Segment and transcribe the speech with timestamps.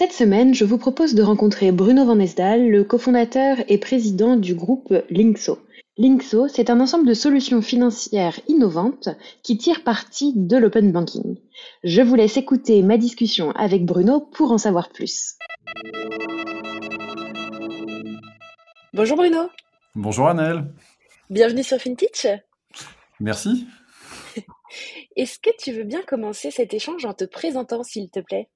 [0.00, 4.54] Cette semaine, je vous propose de rencontrer Bruno Van Esdal, le cofondateur et président du
[4.54, 5.58] groupe Linkso.
[5.98, 9.10] Linkso, c'est un ensemble de solutions financières innovantes
[9.42, 11.36] qui tirent parti de l'open banking.
[11.84, 15.34] Je vous laisse écouter ma discussion avec Bruno pour en savoir plus.
[18.94, 19.50] Bonjour Bruno.
[19.94, 20.64] Bonjour Annelle.
[21.28, 22.26] Bienvenue sur FinTech.
[23.20, 23.66] Merci.
[25.16, 28.48] Est-ce que tu veux bien commencer cet échange en te présentant, s'il te plaît?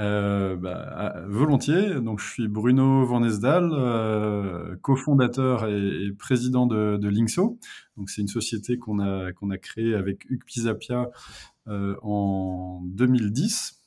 [0.00, 1.94] Euh, bah, volontiers.
[2.00, 7.58] Donc, je suis Bruno Van Esdal, euh, cofondateur et, président de, de Linkso.
[8.06, 11.10] C'est une société qu'on a créée avec Hugues Pisapia
[11.68, 13.80] euh, en 2010.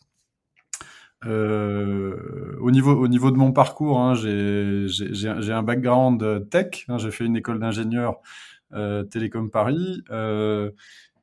[1.26, 6.86] au niveau au niveau de mon parcours, hein, j'ai un background tech.
[6.88, 8.22] Hein, j'ai fait une école d'ingénieur
[9.10, 10.04] Télécom Paris.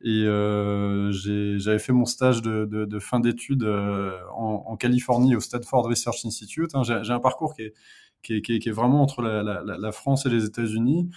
[0.06, 5.34] Et euh, j'avais fait mon stage de, de, de fin d'études euh, en, en, Californie
[5.34, 6.74] au Stanford Research Institute.
[6.74, 6.82] Hein.
[6.82, 7.74] J'ai un parcours qui est,
[8.22, 11.08] qui est, qui est, vraiment entre la, la, la, France et les États-Unis.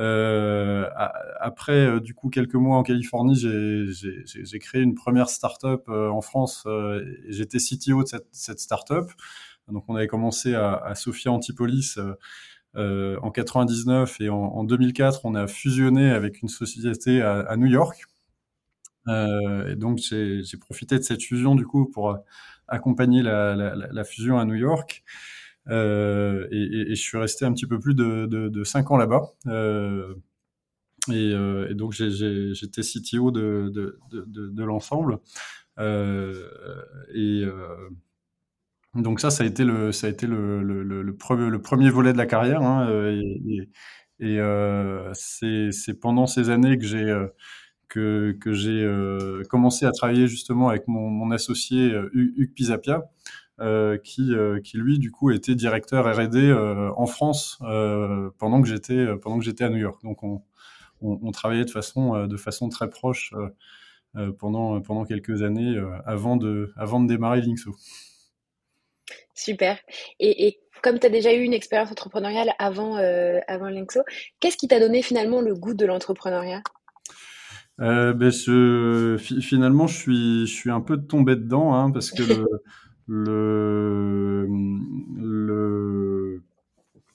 [0.00, 0.90] Euh,
[1.38, 6.20] après, euh, du coup, quelques mois en Californie, j'ai créé une première startup euh, en
[6.20, 6.66] France.
[7.28, 9.12] J'étais CTO de cette, cette startup.
[9.68, 11.98] Donc, on avait commencé à, à Sophia Antipolis.
[12.76, 17.56] Euh, en 99 et en, en, 2004, on a fusionné avec une société à, à
[17.56, 18.06] New York
[19.08, 22.18] euh, et donc j'ai profité de cette fusion du coup pour
[22.68, 25.04] accompagner la, fusion à New York.
[25.70, 29.32] Euh, et, je suis resté un petit peu plus de, de, de 5 ans là-bas.
[29.46, 30.14] Euh,
[31.10, 35.18] et, euh, donc j'étais CTO de, l'ensemble.
[35.78, 36.48] Euh,
[37.12, 37.90] et euh,
[38.94, 42.18] donc ça, ça a été le, ça a été le, premier, le premier volet de
[42.18, 42.62] la carrière.
[42.62, 42.88] Hein,
[44.20, 44.38] et
[45.12, 47.26] c'est pendant ces années que j'ai
[47.94, 53.10] que, j'ai euh, commencé à travailler justement avec mon, associé euh, Hugues Pisapia,
[53.60, 54.32] euh, qui,
[54.64, 56.52] qui lui du coup était directeur R&D
[56.96, 57.58] en France
[58.38, 60.02] pendant que j'étais pendant que j'étais à New York.
[60.02, 63.32] Donc on, travaillait de façon de façon très proche
[64.38, 67.76] pendant pendant quelques années avant de avant de démarrer Linkso.
[69.34, 69.78] Super.
[70.18, 72.96] Et, comme tu as déjà eu une expérience entrepreneuriale avant
[73.46, 74.00] avant Linkso,
[74.40, 76.62] qu'est-ce qui t'a donné finalement le goût de l'entrepreneuriat?
[77.78, 82.44] Ben je, finalement, je suis, un peu tombé dedans, hein, parce que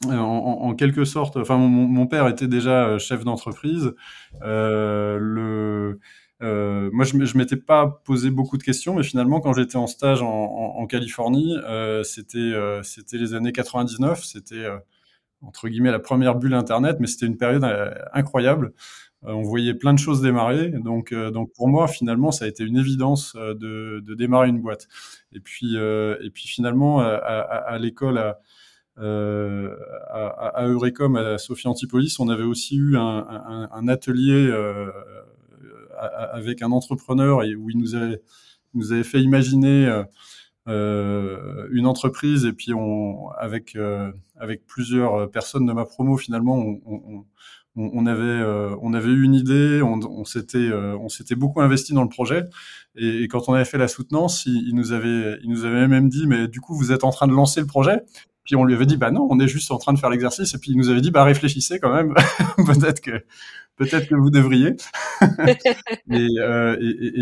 [0.08, 3.94] en, quelque sorte, enfin, mon, père était déjà chef d'entreprise.
[4.44, 5.96] Euh,
[6.42, 9.88] euh, moi, je, je m'étais pas posé beaucoup de questions, mais finalement, quand j'étais en
[9.88, 14.24] stage en, Californie, euh, c'était, euh, c'était les années 99.
[14.24, 14.78] C'était euh,
[15.42, 17.66] entre guillemets la première bulle Internet, mais c'était une période
[18.14, 18.74] incroyable.
[19.26, 20.70] Euh, on voyait plein de choses démarrer.
[20.70, 24.50] Donc, euh, donc pour moi, finalement, ça a été une évidence euh, de, de démarrer
[24.50, 24.88] une boîte.
[25.34, 28.40] Et puis, et puis finalement, à, l'école, à,
[28.98, 34.52] à, Eurecom, à Sophie Antipolis, on avait aussi eu un, atelier
[35.98, 38.22] avec un entrepreneur et où il nous avait,
[38.74, 40.04] nous avait fait imaginer
[40.70, 42.72] une entreprise et puis
[43.38, 43.78] avec,
[44.38, 46.64] avec plusieurs personnes de ma promo, finalement,
[47.80, 51.94] on, avait euh, on avait eu une idée, on, s'était euh, on s'était beaucoup investi
[51.94, 52.44] dans le projet.
[52.96, 56.28] Et, quand on avait fait la soutenance, il, nous avait il nous avait même dit
[56.28, 58.02] mais du coup vous êtes en train de lancer le projet?
[58.44, 60.54] Puis on lui avait dit bah non, on est juste en train de faire l'exercice.
[60.54, 62.14] Et puis il nous avait dit bah réfléchissez quand même,
[62.58, 63.24] peut-être que
[63.80, 64.76] peut-être que vous devriez.
[66.12, 66.76] et, euh,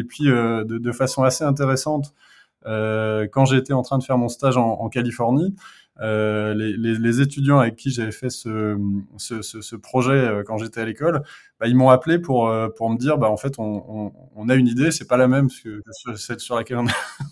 [0.09, 2.26] puis euh, de, façon assez intéressante, euh,
[2.65, 5.55] quand j'étais en train de faire mon stage en, Californie,
[5.99, 11.23] euh, les, étudiants avec qui j'avais fait ce, projet euh, quand j'étais à l'école,
[11.59, 14.91] bah, ils m'ont appelé pour, euh, me dire, bah, en fait, on, a une idée,
[14.91, 15.81] c'est pas la même que
[16.15, 16.77] celle sur laquelle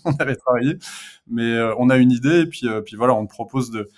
[0.04, 0.78] on, avait travaillé,
[1.28, 3.88] mais on a une idée, et puis, voilà, on te propose de,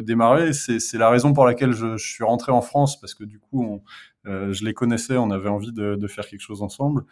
[0.00, 0.52] démarrer.
[0.52, 3.82] C'est la raison pour laquelle je, suis rentré en France parce que du coup,
[4.24, 7.04] je les connaissais, on avait envie de, de faire quelque chose ensemble.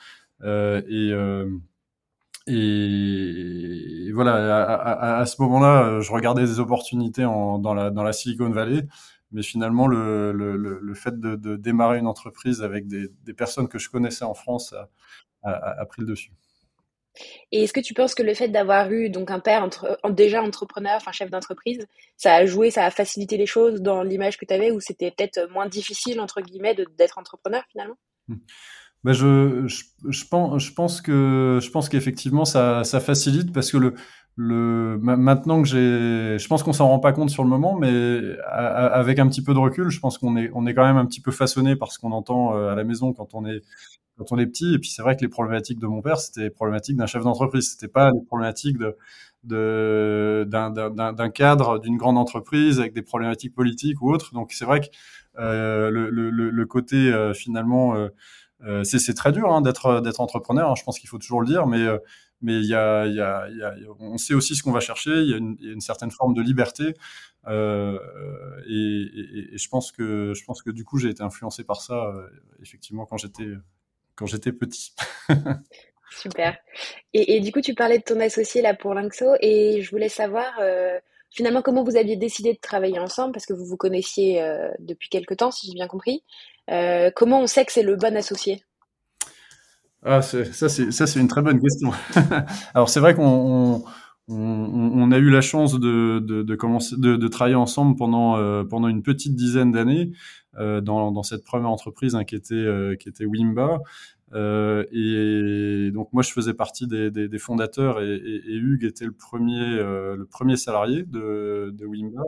[0.44, 1.12] et
[2.46, 8.12] et, voilà, à, à, ce moment-là, je regardais des opportunités en, dans, la, dans la
[8.12, 8.86] Silicon Valley,
[9.32, 13.68] mais finalement, le, le, le fait de, de, démarrer une entreprise avec des, des, personnes
[13.68, 14.90] que je connaissais en France a,
[15.42, 16.32] a, a pris le dessus.
[17.52, 20.42] Et est-ce que tu penses que le fait d'avoir eu donc un père entre, déjà
[20.42, 21.86] entrepreneur, enfin chef d'entreprise,
[22.16, 25.10] ça a joué, ça a facilité les choses dans l'image que tu avais, ou c'était
[25.10, 27.96] peut-être moins difficile entre guillemets d'être entrepreneur finalement?
[28.28, 28.36] Mmh.
[29.04, 36.38] Ben je, pense, que je pense qu'effectivement ça, facilite parce que le, maintenant que j'ai,
[36.38, 38.20] je pense qu'on s'en rend pas compte sur le moment, mais
[38.50, 41.04] avec un petit peu de recul, je pense qu'on est on est quand même un
[41.04, 43.60] petit peu façonné par ce qu'on entend euh, à la maison quand on est
[44.16, 44.74] quand on est petit.
[44.74, 47.24] Et puis c'est vrai que les problématiques de mon père, c'était les problématiques d'un chef
[47.24, 48.96] d'entreprise, c'était pas les problématiques de
[49.44, 54.32] d'un cadre d'une grande entreprise avec des problématiques politiques ou autres.
[54.32, 54.86] Donc c'est vrai que
[55.38, 57.94] euh, le, côté euh, finalement
[58.62, 60.70] euh, c'est très dur hein, d'être d'être entrepreneur.
[60.70, 61.98] Hein, je pense qu'il faut toujours le dire, mais euh,
[62.40, 65.22] mais il y y, on sait aussi ce qu'on va chercher.
[65.22, 65.38] Il y, a
[65.72, 66.94] une, certaine forme de liberté,
[67.46, 67.98] euh,
[68.66, 72.26] et, je pense que je pense que du coup j'ai été influencé par ça euh,
[72.62, 73.48] effectivement quand j'étais
[74.14, 74.94] quand j'étais petit.
[76.10, 76.56] Super.
[77.12, 80.52] Et, du coup tu parlais de ton associé là pour Linkso et je voulais savoir
[80.60, 80.98] euh,
[81.34, 85.08] finalement comment vous aviez décidé de travailler ensemble parce que vous vous connaissiez euh, depuis
[85.08, 86.22] quelque temps si j'ai bien compris.
[86.70, 88.62] Euh, comment on sait que c'est le bon associé?
[90.06, 91.90] Ah, ça, c'est, une très bonne question.
[92.74, 93.82] Alors, c'est vrai qu'on
[94.28, 99.02] on, a eu la chance de, de, commencer, de, travailler ensemble pendant, euh, pendant une
[99.02, 100.12] petite dizaine d'années
[100.56, 103.80] dans, dans, cette première entreprise hein, qui, était, qui était Wimba.
[104.34, 109.60] Euh, et donc moi je faisais partie des, fondateurs et, et, Hugues était le premier
[109.60, 112.22] euh, le premier salarié de, de Wimba.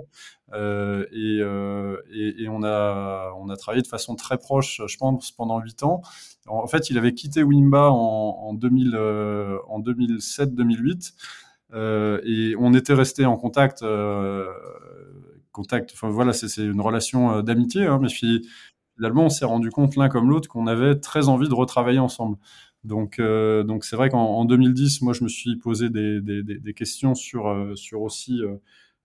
[0.52, 4.96] Euh, et, euh, et, et, on a on a travaillé de façon très proche je
[4.96, 6.02] pense pendant huit ans.
[6.46, 11.14] En fait il avait quitté Wimba en, en 2000 euh, en 2007 2008
[11.74, 13.84] et on était resté en contact
[15.50, 18.08] contact voilà c'est une relation d'amitié hein, mais
[18.96, 22.36] finalement, on s'est rendu compte l'un comme l'autre qu'on avait très envie de retravailler ensemble.
[22.84, 27.48] Donc, euh, donc c'est vrai qu'en 2010, moi, je me suis posé des, questions sur,
[27.48, 28.40] euh, sur aussi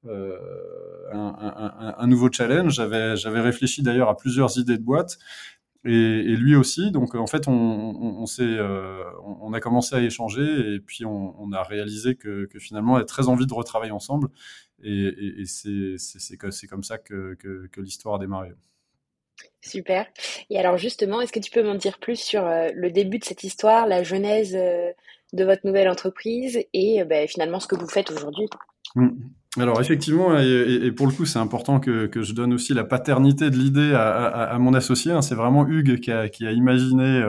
[0.05, 0.37] euh,
[1.11, 2.73] un, nouveau challenge.
[2.75, 5.17] J'avais, réfléchi d'ailleurs à plusieurs idées de boîte.
[5.83, 6.91] Et, lui aussi.
[6.91, 8.25] Donc en fait, on, on,
[9.41, 13.05] on a commencé à échanger et puis on, a réalisé que, que, finalement, on avait
[13.05, 14.29] très envie de retravailler ensemble.
[14.83, 18.53] Et, c'est, comme ça que, que l'histoire a démarré.
[19.61, 20.07] Super.
[20.49, 23.25] Et alors justement, est-ce que tu peux m'en dire plus sur euh, le début de
[23.25, 24.91] cette histoire, la genèse euh,
[25.33, 28.47] de votre nouvelle entreprise et euh, ben, finalement ce que vous faites aujourd'hui?
[28.95, 29.09] Mmh.
[29.59, 33.49] Alors effectivement, et, pour le coup, c'est important que, que, je donne aussi la paternité
[33.49, 35.11] de l'idée à, à, mon associé.
[35.11, 35.21] Hein.
[35.21, 37.21] C'est vraiment Hugues qui a imaginé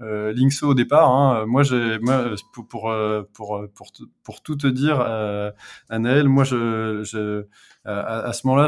[0.00, 1.10] euh, Linkso au départ.
[1.10, 1.46] Hein.
[1.46, 2.92] Moi, j'ai, moi, pour, pour,
[3.32, 3.86] pour, pour,
[4.22, 5.50] pour, tout te dire, euh,
[5.88, 7.46] Anaël, moi, je, je
[7.86, 8.66] à, à, ce moment-là,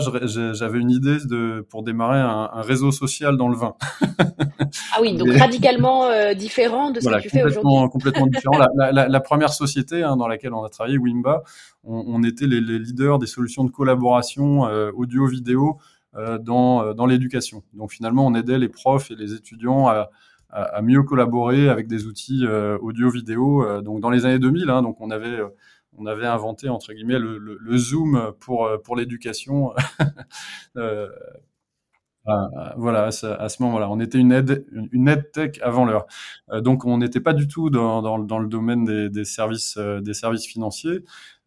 [0.52, 3.74] j'avais une idée de, pour démarrer un, un, réseau social dans le vin.
[4.00, 7.90] ah oui, donc radicalement euh, différent de ce que tu fais aujourd'hui.
[7.90, 8.58] Complètement différent.
[8.76, 11.42] La, la, la, première société hein, dans laquelle on a travaillé, Wimba,
[11.82, 15.78] on, on était les, les, leaders des solutions de collaboration euh, audio-vidéo
[16.14, 17.64] euh, dans, dans l'éducation.
[17.74, 20.10] Donc finalement, on aidait les profs et les étudiants à
[20.50, 23.64] à, mieux collaborer avec des outils euh, audio-vidéo.
[23.64, 25.48] Euh, donc dans les années 2000, hein, donc on avait euh,
[25.96, 29.72] on avait inventé entre guillemets le, Zoom pour pour l'éducation.
[32.76, 36.06] voilà, à ce, moment-là, on était une aide, une aide tech avant l'heure.
[36.62, 41.00] Donc, on n'était pas du tout dans, dans, le domaine des, services, des services financiers.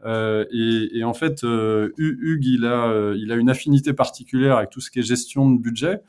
[0.04, 4.92] Et, et, en fait, Hugues, il a, il a une affinité particulière avec tout ce
[4.92, 6.02] qui est gestion de budget.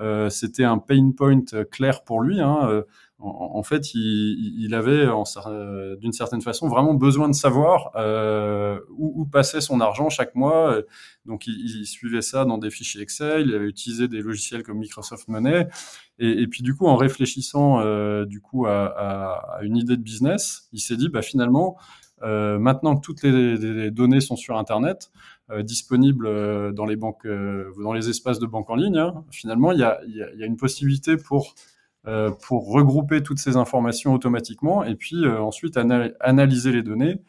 [0.00, 2.40] Euh, c'était un pain point clair pour lui.
[2.40, 2.68] Hein.
[2.68, 2.82] Euh,
[3.22, 9.12] en, fait, il, il avait, euh, d'une certaine façon, vraiment besoin de savoir euh, où,
[9.20, 10.80] où, passait son argent chaque mois.
[11.26, 13.46] Donc, il, il, suivait ça dans des fichiers Excel.
[13.46, 15.68] Il avait utilisé des logiciels comme Microsoft Money.
[16.18, 20.02] Et, puis, du coup, en réfléchissant euh, du coup à, à, à, une idée de
[20.02, 21.76] business, il s'est dit, bah, finalement,
[22.22, 25.10] euh, maintenant que toutes les, données sont sur Internet,
[25.50, 29.24] euh, disponibles euh, dans les banques, euh, dans les espaces de banque en ligne, hein,
[29.30, 30.00] finalement, il y a,
[30.38, 31.54] une possibilité pour
[32.46, 37.20] pour regrouper toutes ces informations automatiquement et puis ensuite anal analyser les données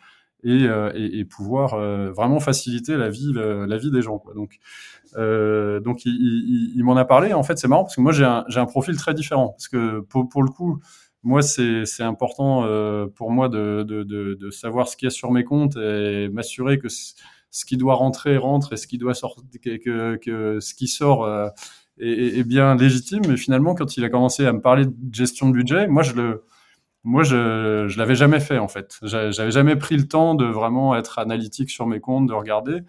[0.46, 1.76] et, pouvoir
[2.14, 3.34] vraiment faciliter la vie
[3.92, 4.24] des gens.
[4.34, 7.34] Donc il, m'en a parlé.
[7.34, 10.42] En fait, c'est marrant parce que moi j'ai un, profil très différent parce que pour,
[10.42, 10.80] le coup
[11.24, 15.44] moi, c'est important euh, pour moi de, de, savoir ce qu'il y a sur mes
[15.44, 16.88] comptes et m'assurer que
[17.52, 21.28] ce qui doit rentrer rentre et ce qui doit sortir, que, ce qui sort
[22.00, 23.22] est, est, bien légitime.
[23.28, 26.14] Mais finalement, quand il a commencé à me parler de gestion de budget, moi, je
[26.14, 26.44] le,
[27.04, 29.00] moi, je, je l'avais jamais fait en fait.
[29.04, 32.82] J'avais jamais pris le temps de vraiment être analytique sur mes comptes, de regarder.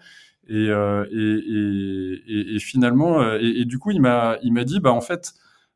[0.47, 4.91] Et, euh, et, et, finalement, euh, et, du coup, il m'a, il m'a dit, bah
[4.91, 5.33] en fait,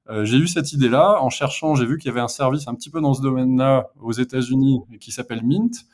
[0.10, 1.76] euh, j'ai eu cette idée-là en cherchant.
[1.76, 4.82] J'ai vu qu'il y avait un service un petit peu dans ce domaine-là aux États-Unis
[5.00, 5.86] qui s'appelle Mint.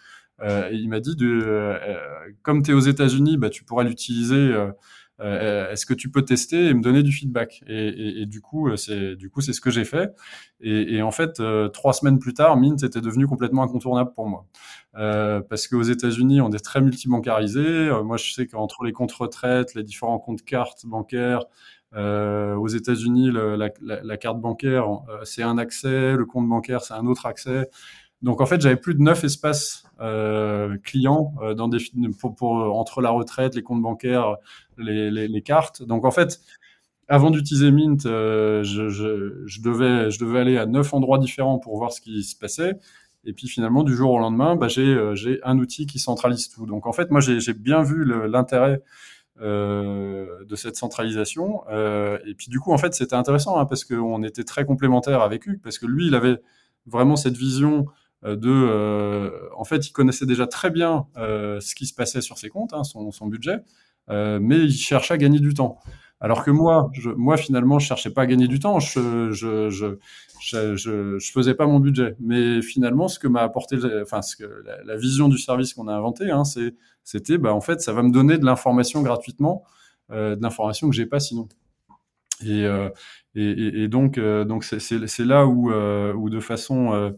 [0.43, 1.77] Euh, et il m'a dit, de, euh,
[2.43, 4.53] comme tu es aux États-Unis, bah, tu pourras l'utiliser
[5.21, 7.63] euh, est-ce que tu peux tester et me donner du feedback?
[7.67, 10.11] Et, du coup, euh, c'est du coup c'est ce que j'ai fait.
[10.59, 14.45] Et, en fait, euh, trois semaines plus tard, Mint était devenu complètement incontournable pour moi
[14.95, 17.91] euh, parce qu'aux États-Unis, on est très multibancarisé.
[18.03, 21.45] moi, je sais qu'entre les comptes retraite, les différents comptes cartes bancaires,
[21.95, 24.87] euh, aux États-Unis, la, carte bancaire,
[25.23, 27.69] c'est un accès, le compte bancaire, c'est un autre accès.
[28.23, 33.61] Donc en fait, j'avais plus de neuf espaces euh, clients euh, entre la retraite, les
[33.63, 34.37] comptes bancaires,
[34.77, 35.83] les, cartes.
[35.83, 36.39] Donc en fait,
[37.09, 42.23] avant d'utiliser Mint, euh, je, devais, aller à neuf endroits différents pour voir ce qui
[42.23, 42.79] se passait.
[43.25, 46.65] Et puis finalement, du jour au lendemain, bah, j'ai, un outil qui centralise tout.
[46.65, 48.81] Donc en fait, moi, j'ai, bien vu l'intérêt
[49.41, 51.61] de cette centralisation.
[52.25, 55.45] Et puis du coup, en fait, c'était intéressant hein, parce qu'on était très complémentaires avec
[55.45, 56.37] Hugues, parce que lui, il avait
[56.85, 57.85] vraiment cette vision
[58.23, 62.37] de, euh, en fait, il connaissait déjà très bien euh, ce qui se passait sur
[62.37, 63.57] ses comptes, hein, son, budget,
[64.09, 65.79] mais il cherchait à gagner du temps.
[66.19, 69.97] Alors que moi, moi finalement, je cherchais pas à gagner du temps, je, je, je,
[70.39, 72.15] je, je, faisais pas mon budget.
[72.21, 75.93] Mais finalement, ce que m'a apporté, enfin, ce que la, vision du service qu'on a
[75.93, 76.43] inventé, hein,
[77.03, 79.63] c'était, bah, en fait, ça va me donner de l'information gratuitement,
[80.11, 81.49] euh, de l'information que j'ai pas sinon.
[82.45, 82.89] Et, euh,
[83.35, 87.11] et, et, donc, euh, donc c'est, là où, où de façon euh,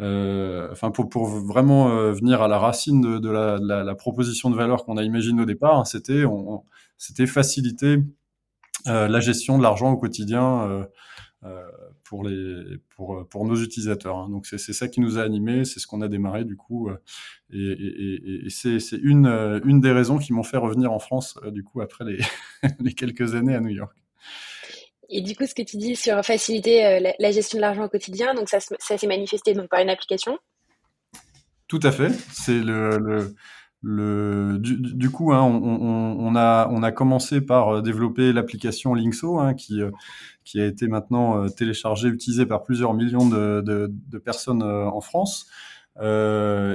[0.00, 3.94] enfin pour, pour vraiment euh, venir à la racine de, de, la, de la, la,
[3.94, 6.64] proposition de valeur qu'on a imaginée au départ, hein, c'était on,
[6.96, 7.98] c'était faciliter
[8.86, 10.84] euh, la gestion de l'argent au quotidien euh,
[11.44, 11.62] euh,
[12.04, 14.16] pour les pour pour nos utilisateurs.
[14.16, 14.28] Hein.
[14.30, 16.90] Donc c'est ça qui nous a animés, c'est ce qu'on a démarré du coup,
[17.50, 19.26] et, et, et c'est c'est une
[19.64, 22.18] une des raisons qui m'ont fait revenir en France du coup après les
[22.80, 23.96] les quelques années à New York.
[25.08, 27.88] Et du coup, ce que tu dis sur faciliter euh, la, gestion de l'argent au
[27.88, 30.38] quotidien, donc ça, s'est manifesté donc par une application
[31.66, 32.10] Tout à fait.
[32.32, 33.34] C'est le,
[33.80, 39.54] le, du, coup, hein, on, a on a commencé par euh, développer l'application Linkso, hein,
[39.54, 39.90] qui euh,
[40.44, 45.46] qui a été maintenant téléchargée, utilisée par plusieurs millions de, de, personnes en France.
[46.00, 46.02] Et,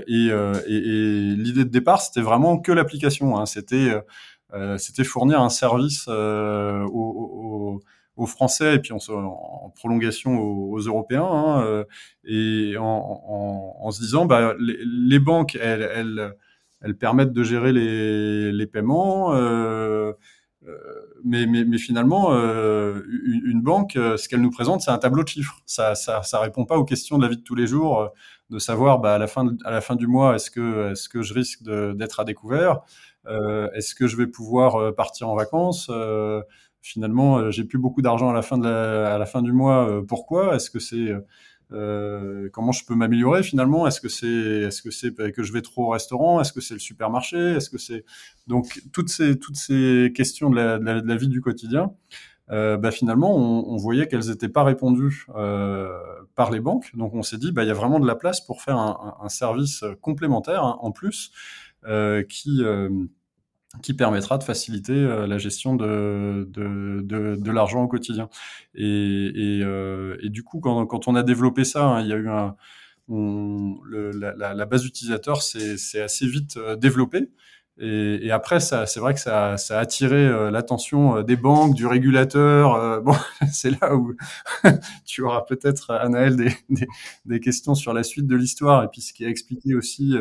[0.07, 3.35] et, l'idée de départ, c'était vraiment que l'application.
[3.35, 3.91] Hein, c'était
[4.77, 7.81] c'était fournir un service euh, aux
[8.15, 11.83] aux Français et puis en, prolongation aux, Européens hein, euh,
[12.23, 16.35] et en, se disant bah, les, banques elles,
[16.99, 20.13] permettent de gérer les, paiements euh,
[20.67, 20.77] euh
[21.25, 25.61] mais, finalement, une, banque, ce qu'elle nous présente, c'est un tableau de chiffres.
[25.65, 28.11] Ça, ça, répond pas aux questions de la vie de tous les jours,
[28.49, 31.21] de savoir bah, à la fin, à la fin du mois, est-ce que, est-ce que
[31.21, 32.81] je risque d'être à découvert,
[33.25, 35.89] est-ce que je vais pouvoir partir en vacances
[36.83, 38.41] finalement, euh, j'ai plus beaucoup d'argent à la
[39.25, 39.89] fin du mois.
[39.89, 40.55] Euh, pourquoi?
[40.55, 41.15] Est-ce que c'est
[41.71, 43.87] euh, comment je peux m'améliorer finalement?
[43.87, 46.41] Est-ce que c'est est-ce que je vais trop au restaurant?
[46.41, 47.37] Est-ce que c'est le supermarché?
[47.37, 48.03] Est-ce que c'est
[48.47, 51.93] donc toutes ces toutes ces questions de la, vie du quotidien
[52.49, 55.25] bah, finalement, on, voyait qu'elles n'étaient pas répondues
[56.35, 56.95] par les banques.
[56.95, 59.29] Donc, on s'est dit, bah, il y a vraiment de la place pour faire un,
[59.29, 61.31] service complémentaire hein, en plus
[62.29, 62.61] qui
[63.81, 68.29] qui permettra de faciliter euh, la gestion de, de, de, de l'argent au quotidien.
[68.75, 72.13] Et, et, euh, et, du coup, quand, quand on a développé ça, hein, il y
[72.13, 72.55] a eu un,
[73.09, 77.31] on, la, la, base utilisateur s'est assez vite euh, développée.
[77.79, 81.87] Et, et, après, c'est vrai que ça, ça a attiré euh, l'attention des banques, du
[81.87, 83.01] régulateur.
[83.03, 83.15] Bon,
[83.51, 84.13] c'est là où
[85.05, 86.87] tu auras peut-être, Anaël, des, des,
[87.25, 90.15] des, questions sur la suite de l'histoire et puis ce qui a expliqué aussi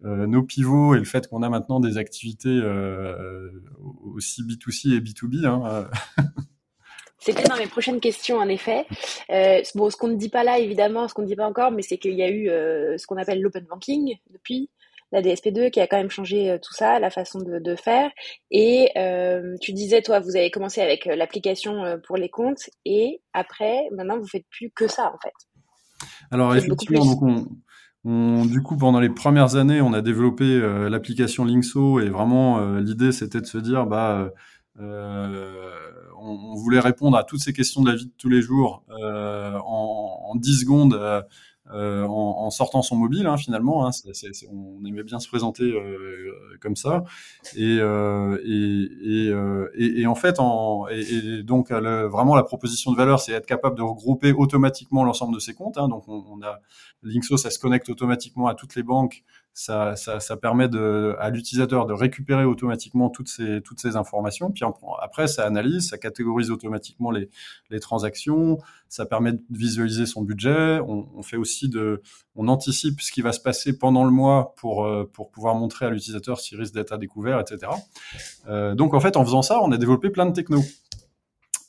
[0.00, 3.48] nos pivots et le fait qu'on a maintenant des activités euh,
[4.14, 5.46] aussi B2C et B2B.
[5.46, 5.88] Hein,
[6.18, 6.22] euh.
[7.26, 8.86] C'était dans mes prochaines questions, en effet.
[9.30, 11.72] Euh, bon, ce qu'on ne dit pas là, évidemment, ce qu'on ne dit pas encore,
[11.72, 14.70] mais c'est qu'il y a eu euh, ce qu'on appelle l'open banking depuis,
[15.10, 18.12] la DSP2 qui a quand même changé euh, tout ça, la façon de, de faire.
[18.52, 18.92] Et
[19.60, 24.28] tu disais, toi, vous avez commencé avec l'application pour les comptes, et après, maintenant, vous
[24.28, 25.34] faites plus que ça, en fait.
[26.30, 27.46] Alors, effectivement, donc on,
[28.06, 32.60] on, du coup, pendant les premières années, on a développé euh, l'application Linkso et vraiment
[32.60, 34.30] euh, l'idée c'était de se dire, bah,
[34.80, 35.70] euh,
[36.16, 40.30] on, voulait répondre à toutes ces questions de la vie de tous les jours en,
[40.30, 41.24] en 10 secondes
[41.72, 43.86] euh, en, en, sortant son mobile hein, finalement.
[43.86, 47.04] Hein, c est, on aimait bien se présenter euh, comme ça.
[47.56, 52.92] Et, euh, et, et, euh, et, en fait, en, et, donc le, vraiment la proposition
[52.92, 55.78] de valeur, c'est être capable de regrouper automatiquement l'ensemble de ses comptes.
[55.78, 56.60] Hein, donc on, on, a
[57.02, 59.24] Linkso, ça se connecte automatiquement à toutes les banques.
[59.58, 59.94] Ça,
[60.42, 60.68] permet
[61.18, 64.50] à l'utilisateur de récupérer automatiquement toutes ces, informations.
[64.50, 64.64] Puis
[65.00, 67.30] après, ça analyse, ça catégorise automatiquement les,
[67.80, 68.58] transactions.
[68.90, 70.78] Ça permet de visualiser son budget.
[70.86, 72.02] On, fait aussi de,
[72.34, 75.90] on anticipe ce qui va se passer pendant le mois pour euh, pouvoir montrer à
[75.90, 77.72] l'utilisateur s'il risque d'être à découvert, etc.
[78.48, 80.64] Euh, donc en fait, en faisant ça, on a développé plein de technos.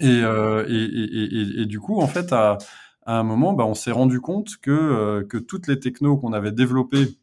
[0.02, 2.58] Et, euh, du coup, en fait, à,
[3.06, 7.18] un moment, bah, on s'est rendu compte que que toutes les technos qu'on avait développées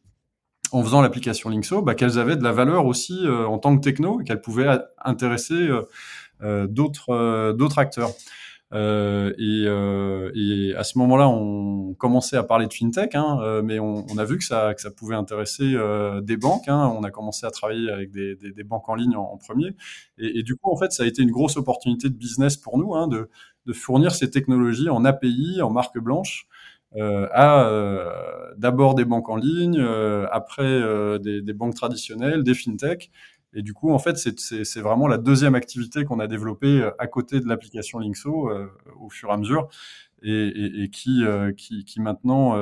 [0.75, 3.81] en faisant l'application Linkso, bah, qu'elles avaient de la valeur aussi euh, en tant que
[3.81, 5.69] techno et qu'elles pouvaient intéresser
[6.41, 8.11] d'autres d'autres acteurs.
[8.73, 13.79] Euh, et, euh, à ce moment-là, on commençait à parler de fintech, hein, euh, mais
[13.79, 16.67] on, a vu que ça, pouvait intéresser euh, des banques.
[16.67, 16.93] Hein.
[16.97, 19.75] On a commencé à travailler avec des, banques en ligne en, premier,
[20.17, 22.95] et, du coup, en fait, ça a été une grosse opportunité de business pour nous,
[22.95, 23.29] hein, de,
[23.73, 26.47] fournir ces technologies en API, en marque blanche.
[26.97, 30.81] Euh, à euh, d'abord des banques en ligne, euh, après
[31.19, 33.11] des, des, banques traditionnelles, des fintechs,
[33.53, 37.39] et du coup, en fait, c'est vraiment la deuxième activité qu'on a développée à côté
[37.39, 38.49] de l'application Linkso
[38.99, 39.69] au fur et à mesure.
[40.23, 41.23] Et, et, et qui,
[41.55, 42.57] qui, qui, maintenant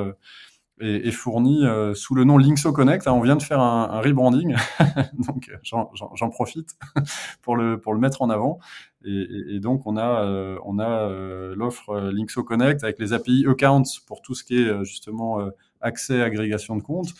[0.80, 3.06] est, fournie euh, sous le nom Linkso Connect.
[3.06, 4.56] on vient de faire un, un rebranding,
[5.26, 6.70] donc j'en profite
[7.42, 8.58] pour le, pour le mettre en avant.
[9.04, 11.08] Et, et donc, on a, euh, on a
[11.54, 15.38] l'offre Linkso Connect avec les API Accounts pour tout ce qui est justement
[15.80, 17.14] accès, agrégation de comptes.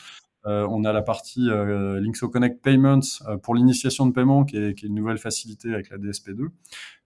[0.46, 4.58] Euh, on a la partie euh, Linkso Connect Payments euh, pour l'initiation de paiement, qui
[4.58, 6.48] est, qui est, une nouvelle facilité avec la DSP2.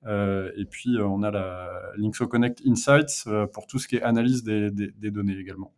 [0.07, 3.97] Euh, et puis, euh, on a la Linkso Connect Insights euh, pour tout ce qui
[3.97, 5.73] est analyse des, des, des données également.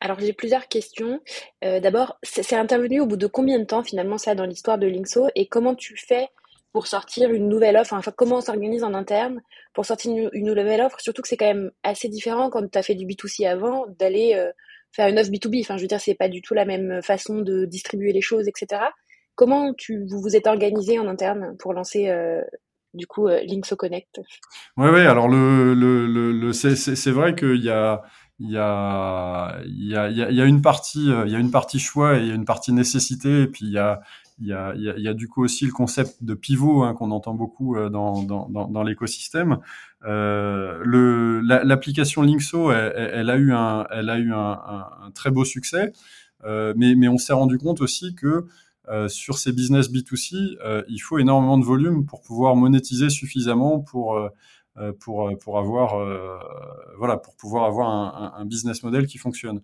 [0.00, 1.20] Alors j'ai plusieurs questions.
[1.62, 5.28] D'abord, c'est intervenu au bout de combien de temps finalement ça dans l'histoire de Linkso
[5.34, 6.28] et comment tu fais
[6.72, 9.40] pour sortir une nouvelle offre, enfin comment on s'organise en interne
[9.74, 12.82] pour sortir une, nouvelle offre, surtout que c'est quand même assez différent quand tu as
[12.82, 14.36] fait du B2C avant d'aller
[14.92, 15.60] faire une offre B2B.
[15.62, 18.48] Enfin, je veux dire, c'est pas du tout la même façon de distribuer les choses,
[18.48, 18.82] etc.
[19.34, 22.42] Comment tu, vous vous êtes organisé en interne pour lancer euh,
[22.94, 24.20] du coup euh, Linkso Connect?
[24.76, 25.00] Oui, oui.
[25.00, 28.02] Alors le, le, le, le c'est vrai qu'il y a
[28.40, 31.50] il y a il y a il y a une partie il y a une
[31.50, 34.00] partie choix et il y a une partie nécessité et puis il y a
[34.40, 37.10] il y a, il y a, du coup aussi le concept de pivot hein, qu'on
[37.10, 39.58] entend beaucoup euh, dans, dans, dans, l'écosystème.
[40.04, 44.60] Euh, le, l'application Linkso, elle, elle, a eu un, elle a eu un,
[45.02, 45.92] un, très beau succès,
[46.44, 48.46] euh, mais, mais on s'est rendu compte aussi que
[48.90, 53.80] euh, sur ces business B2C, euh, il faut énormément de volume pour pouvoir monétiser suffisamment
[53.80, 54.30] pour euh,
[55.00, 55.96] pour pour avoir
[56.96, 57.88] voilà pour pouvoir avoir
[58.38, 59.62] un, business model qui fonctionne.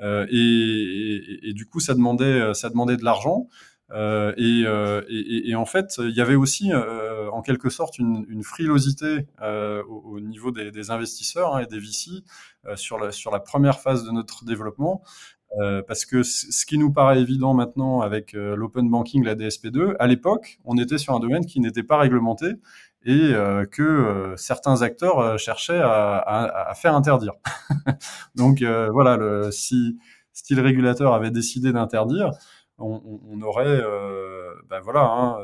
[0.00, 3.48] Et, du coup ça demandait ça demandait de l'argent.
[3.92, 9.26] Euh, et, euh, en fait, il y avait aussi, euh, en quelque sorte, une, frilosité
[9.42, 12.24] euh, au, au, niveau des, investisseurs hein, et des VC
[12.66, 15.02] euh, sur, la, sur la première phase de notre développement.
[15.86, 20.58] parce que ce qui nous paraît évident maintenant avec l'open banking, la DSP2, à l'époque,
[20.64, 22.46] on était sur un domaine qui n'était pas réglementé
[23.06, 23.32] et
[23.70, 27.32] que certains acteurs cherchaient à, faire interdire.
[28.34, 29.98] Donc voilà, si,
[30.32, 32.32] si le régulateur avait décidé d'interdire,
[32.78, 35.38] on, aurait, euh, voilà,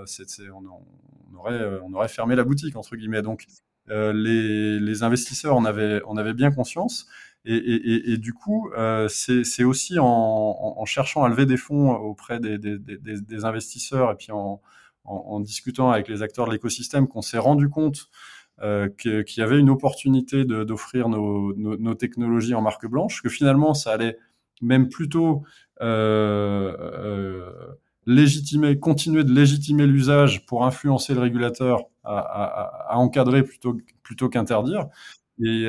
[0.53, 3.23] on, aurait, euh, fermé la boutique entre guillemets.
[3.23, 3.47] Donc
[3.91, 7.07] euh, les, investisseurs en avaient, en avaient bien conscience.
[7.45, 13.45] Et, du coup, euh, c'est, aussi en, cherchant à lever des fonds auprès des, des
[13.45, 14.61] investisseurs et puis en,
[15.05, 18.09] en, discutant avec les acteurs de l'écosystème qu'on s'est rendu compte
[18.63, 23.93] euh, qu'il y avait une opportunité d'offrir nos, technologies en marque blanche, que finalement ça
[23.93, 24.19] allait
[24.61, 25.43] même plutôt
[25.81, 27.51] euh, euh,
[28.07, 34.87] légitimer, continuer de légitimer l'usage pour influencer le régulateur à, encadrer plutôt, plutôt qu'interdire.
[35.41, 35.67] Et,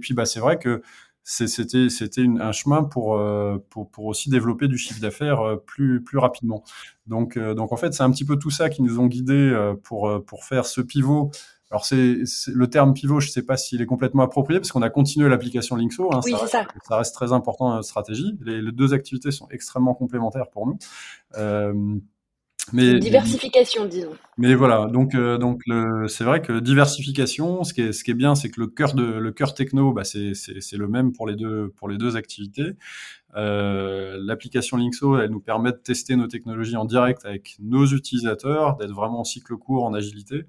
[0.00, 0.82] puis c'est vrai que
[1.30, 6.02] c'était c'était un chemin pour, euh, pour pour aussi développer du chiffre d'affaires euh, plus
[6.02, 6.64] plus rapidement.
[7.06, 10.24] Donc donc en fait c'est un petit peu tout ça qui nous ont guidés pour
[10.24, 11.30] pour faire ce pivot
[11.70, 14.82] alors c'est le terme pivot, je ne sais pas s'il est complètement approprié parce qu'on
[14.82, 16.12] a continué l'application Linkso.
[16.12, 16.66] Hein, oui, ça, reste, ça.
[16.82, 18.36] ça, reste, très important dans notre stratégie.
[18.40, 20.78] Les, les, deux activités sont extrêmement complémentaires pour nous.
[21.36, 21.96] Euh,
[22.72, 24.12] Mais diversification, disons.
[24.38, 25.62] Mais voilà, donc euh, donc
[26.08, 28.94] c'est vrai que diversification, ce qui est ce qui est bien, c'est que le cœur
[28.94, 32.16] de le cœur techno, bah c'est c'est le même pour les deux pour les deux
[32.16, 32.72] activités.
[33.36, 38.76] Euh, L'application Linkso, elle nous permet de tester nos technologies en direct avec nos utilisateurs,
[38.76, 40.46] d'être vraiment en cycle court, en agilité,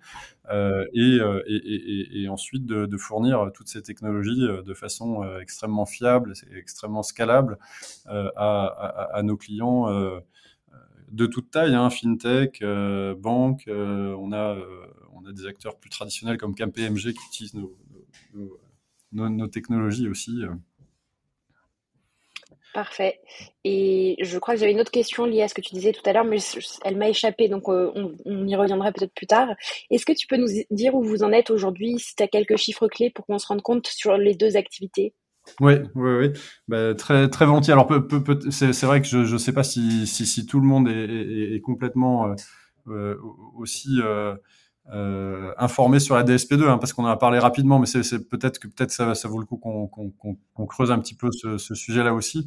[0.50, 5.86] euh, et, et, et, et, ensuite de, de, fournir toutes ces technologies de façon extrêmement
[5.86, 7.60] fiable, extrêmement scalable
[8.08, 9.88] à, à, à, nos clients
[11.12, 13.68] de toute taille, hein, fintech, euh, banque.
[13.68, 14.58] Euh, on a
[15.14, 17.78] on a des acteurs plus traditionnels comme KPMG qui utilisent nos,
[19.12, 20.42] nos, technologies aussi.
[22.74, 23.20] Parfait.
[23.66, 26.02] Et je crois que j'avais une autre question liée à ce que tu disais tout
[26.06, 26.38] à l'heure, mais
[26.86, 27.92] elle m'a échappé, donc euh,
[28.26, 29.50] on, y reviendra peut-être plus tard.
[29.90, 32.56] Est-ce que tu peux nous dire où vous en êtes aujourd'hui, si tu as quelques
[32.56, 35.14] chiffres clés pour qu'on se rende compte sur les deux activités?
[35.60, 36.34] Oui, oui, oui.
[36.68, 37.74] Bah, très, très volontiers.
[37.74, 40.68] Alors, peu, peu, c'est vrai que je ne sais pas si, si, si, tout le
[40.68, 42.36] monde est, est, est complètement euh,
[42.88, 43.16] euh
[43.56, 44.36] aussi euh,
[44.92, 48.60] euh, informé sur la DSP2, hein, parce qu'on en a parlé rapidement, mais c'est peut-être
[48.60, 51.58] que peut-être ça, ça vaut le coup qu'on qu qu creuse un petit peu ce,
[51.58, 52.46] ce sujet-là aussi.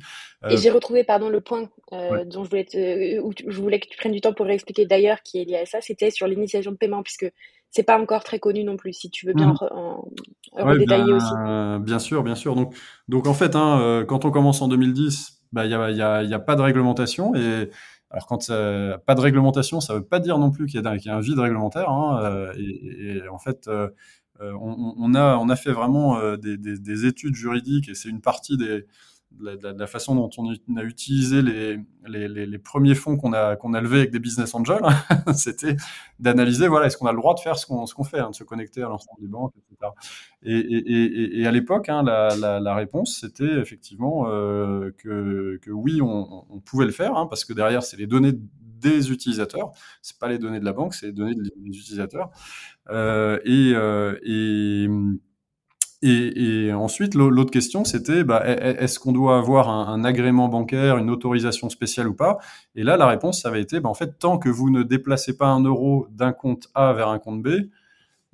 [0.50, 2.24] Et j'ai retrouvé, pardon, le point ouais.
[2.26, 5.22] dont je voulais, te, où je voulais que tu prennes du temps pour réexpliquer d'ailleurs,
[5.22, 7.30] qui est lié à ça, c'était sur l'initiation de paiement, puisque
[7.74, 8.92] c'est pas encore très connu non plus.
[8.92, 9.56] Si tu veux bien mmh.
[9.72, 10.08] en,
[10.52, 11.84] en ouais, redétailler bien, aussi.
[11.84, 12.54] Bien sûr, bien sûr.
[12.54, 12.74] Donc,
[13.08, 16.00] donc en fait, hein, euh, quand on commence en 2010, bah il y a, y,
[16.00, 17.70] a, y a pas de réglementation et
[18.10, 21.08] alors quand ça, pas de réglementation, ça veut pas dire non plus qu'il y, qu
[21.08, 21.90] y, a un vide réglementaire.
[21.90, 23.68] Hein, euh, et, et, en fait,
[24.40, 27.94] euh, on, on, a, on a fait vraiment euh, des, des, des études juridiques et
[27.94, 28.86] c'est une partie des, de
[29.40, 33.98] la, façon dont on a utilisé les, les, premiers fonds qu'on a, qu'on a levés
[33.98, 34.82] avec des business angels,
[35.34, 35.76] c'était
[36.18, 38.34] d'analyser, voilà, est-ce qu'on a le droit de faire ce qu'on qu'on fait, hein, de
[38.34, 39.92] se connecter à l'ensemble des banques, etc.
[40.42, 46.86] Et, à l'époque, hein, la, réponse, c'était effectivement euh, que, que oui, on, on, pouvait
[46.86, 48.32] le faire, hein, parce que derrière, c'est les données
[48.84, 52.30] des utilisateurs, c'est pas les données de la banque, c'est les données des utilisateurs.
[52.90, 54.18] Euh, et, euh,
[56.06, 61.70] et ensuite, l'autre question, c'était bah, est-ce qu'on doit avoir un, agrément bancaire, une autorisation
[61.70, 62.38] spéciale ou pas?
[62.74, 65.36] Et là, la réponse, ça avait été bah, en fait, tant que vous ne déplacez
[65.36, 67.48] pas un euro d'un compte A vers un compte B,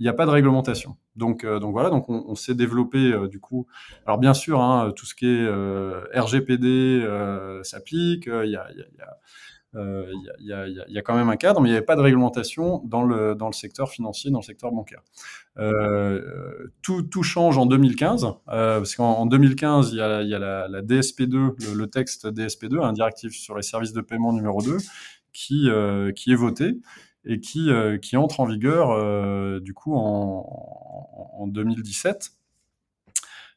[0.01, 0.97] il n'y a pas de réglementation.
[1.15, 3.67] Donc, euh, donc voilà, donc on, s'est développé euh, du coup.
[4.07, 7.07] Alors bien sûr, hein, tout ce qui est euh, RGPD
[7.63, 8.27] s'applique.
[8.27, 8.67] Il y, a,
[9.75, 12.83] y, a, y, a, quand même un cadre, mais il n'y avait pas de réglementation
[12.85, 15.03] dans le, secteur financier, dans le secteur bancaire.
[15.59, 20.83] Euh, tout, change en 2015, euh, parce qu'en 2015, il y a, il la, la
[20.83, 24.79] DSP2, le, texte DSP2, un directif sur les services de paiement numéro 2,
[25.33, 26.79] qui, euh, est voté
[27.25, 32.33] et qui, euh, entre en vigueur euh, en, en 2017.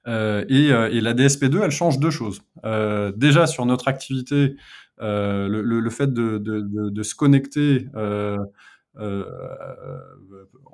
[0.08, 2.42] Euh, et, la DSP2, elle change deux choses.
[2.66, 4.56] Euh, déjà sur notre activité, euh,
[5.00, 8.38] le, le, fait de, se connecter euh,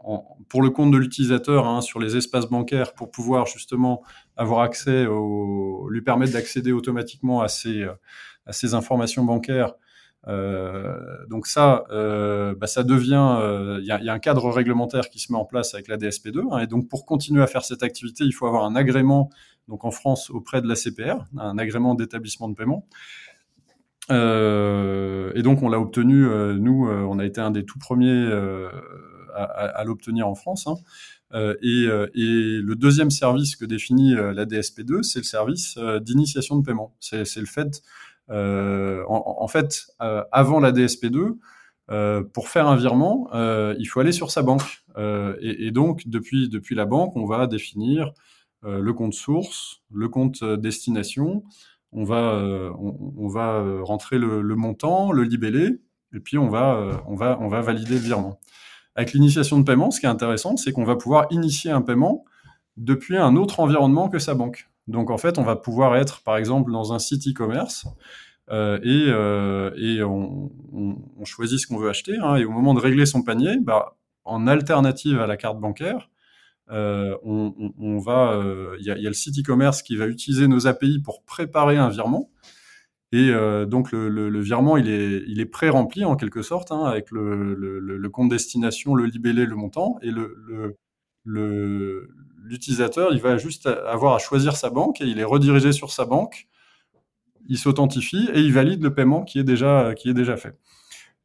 [0.04, 4.04] en, pour le compte de l'utilisateur hein, sur les espaces bancaires pour pouvoir justement
[4.36, 7.86] avoir accès au, lui permettre d'accéder automatiquement à ces,
[8.74, 9.74] informations bancaires.
[10.28, 10.98] Euh,
[11.30, 15.18] donc ça, euh, bah ça devient, il euh, y, y, a, un cadre réglementaire qui
[15.18, 17.84] se met en place avec la DSP2, hein, et donc pour continuer à faire cette
[17.84, 19.30] activité, il faut avoir un agrément,
[19.70, 22.86] donc en France auprès de la CPR, un agrément d'établissement de paiement.
[24.12, 27.80] Euh, et donc on l'a obtenu, euh, nous, euh, on a été un des tout
[27.80, 28.70] premiers euh,
[29.36, 30.68] à, à, l'obtenir en France.
[30.68, 30.76] Hein.
[31.62, 36.96] Et, et, le deuxième service que définit la DSP2, c'est le service d'initiation de paiement.
[37.00, 37.84] C'est le fait,
[38.30, 41.38] en, en, fait, avant la DSP2,
[42.34, 43.30] pour faire un virement,
[43.78, 44.84] il faut aller sur sa banque.
[44.98, 48.12] Et, et, donc depuis depuis la banque, on va définir
[48.64, 51.44] le compte source, le compte destination,
[51.92, 55.82] on va, euh, on, on, va euh, rentrer le, le, montant, le libellé,
[56.14, 58.40] et puis on va, euh, on va, on va valider le virement.
[58.96, 62.26] Avec l'initiation de paiement, ce qui est intéressant, c'est qu'on va pouvoir initier un paiement
[62.78, 64.70] depuis un autre environnement que sa banque.
[64.88, 67.86] Donc en fait, on va pouvoir être, par exemple, dans un site e-commerce
[68.52, 72.18] euh, et, euh, et on, on, on, choisit ce qu'on veut acheter.
[72.18, 76.10] Hein, et au moment de régler son panier, bah, en alternative à la carte bancaire,
[76.72, 80.08] euh, on, on, va, il euh, y, a, y, a, le site e-commerce qui va
[80.08, 82.30] utiliser nos API pour préparer un virement.
[83.12, 86.72] Et euh, donc le, le, le, virement, il est, il est pré-rempli en quelque sorte,
[86.72, 90.78] hein, avec le, le, compte destination, le libellé, le montant, et le,
[91.26, 96.06] l'utilisateur, il va juste avoir à choisir sa banque et il est redirigé sur sa
[96.06, 96.48] banque,
[97.48, 100.56] il s'authentifie et il valide le paiement qui est déjà, qui est déjà fait.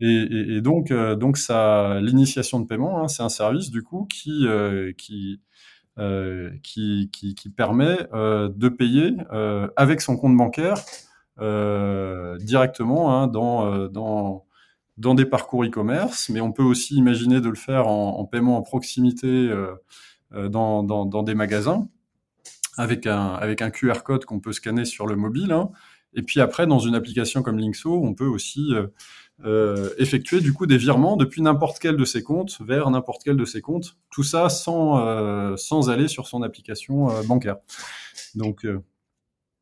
[0.07, 4.47] Et, donc, euh, donc ça, l'initiation de paiement, hein, c'est un service du coup qui
[4.47, 4.93] euh,
[5.99, 9.17] euh, qui, qui, permet de payer
[9.77, 10.77] avec son compte bancaire
[12.39, 14.45] directement hein, dans dans
[14.99, 18.63] dans des parcours e-commerce, mais on peut aussi imaginer de le faire en, paiement en
[18.63, 19.51] proximité
[20.33, 21.89] dans, dans, des magasins
[22.77, 25.51] avec un, avec un QR code qu'on peut scanner sur le mobile.
[25.51, 25.71] Hein.
[26.15, 28.73] Et puis après, dans une application comme Linkso, on peut aussi
[29.43, 33.37] euh, effectuer du coup des virements depuis n'importe quel de ses comptes vers n'importe quel
[33.37, 33.97] de ses comptes.
[34.11, 35.57] Tout ça sans, euh,
[35.89, 37.57] aller sur son application euh, bancaire.
[38.37, 38.65] Donc,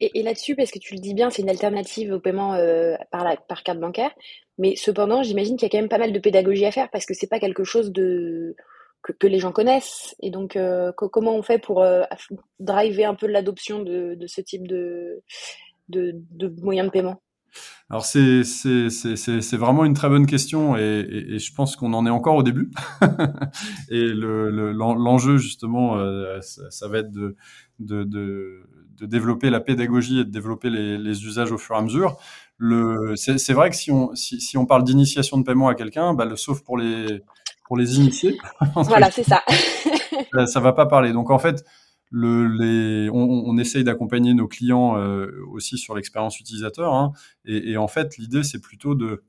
[0.01, 2.57] et, là-dessus, parce que tu le dis bien, c'est une alternative au paiement
[3.11, 4.11] par, carte bancaire.
[4.59, 7.07] Mais cependant, j'imagine qu'il y a quand même pas mal de pédagogie à faire parce
[7.07, 8.55] que c'est pas quelque chose que,
[9.23, 10.17] les gens connaissent.
[10.21, 10.59] Et donc,
[10.97, 11.87] comment on fait pour
[12.59, 15.23] driver un peu l'adoption de, de, ce type de,
[15.89, 17.23] de, de moyens de paiement?
[17.91, 22.07] Alors c'est c'est c'est vraiment une très bonne question et, et, je pense qu'on en
[22.07, 22.71] est encore au début.
[23.91, 27.37] et le l'enjeu justement, euh, ça, va être de,
[27.81, 28.63] de, de,
[28.99, 32.17] de, développer la pédagogie et de développer les, les usages au fur et à mesure.
[32.57, 36.15] Le c'est vrai que si on si, si on parle d'initiation de paiement à quelqu'un,
[36.15, 37.23] bah, le sauf pour les
[37.67, 38.39] pour les initiés.
[38.75, 39.43] voilà, c'est ça.
[40.33, 40.47] ça.
[40.47, 41.13] Ça va pas parler.
[41.13, 41.65] Donc en fait,
[42.13, 46.95] on, essaye d'accompagner nos clients euh, aussi sur l'expérience utilisateur.
[46.95, 47.13] Hein,
[47.45, 49.23] et, en fait, l'idée, c'est plutôt de,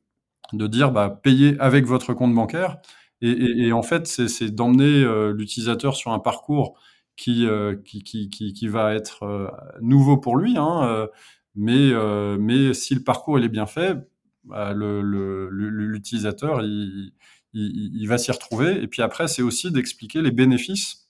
[0.54, 2.78] dire, bah, payez avec votre compte bancaire.
[3.22, 6.78] Et, en fait, c'est d'emmener euh, l'utilisateur sur un parcours
[7.15, 10.58] qui, euh, qui, qui, qui, qui, va être nouveau pour lui.
[10.58, 11.08] Hein,
[11.56, 11.91] mais,
[12.38, 13.98] mais si le parcours est bien fait,
[14.43, 17.13] bah, l'utilisateur, il,
[17.54, 18.82] il, va s'y retrouver.
[18.82, 21.02] Et puis après, c'est aussi d'expliquer les bénéfices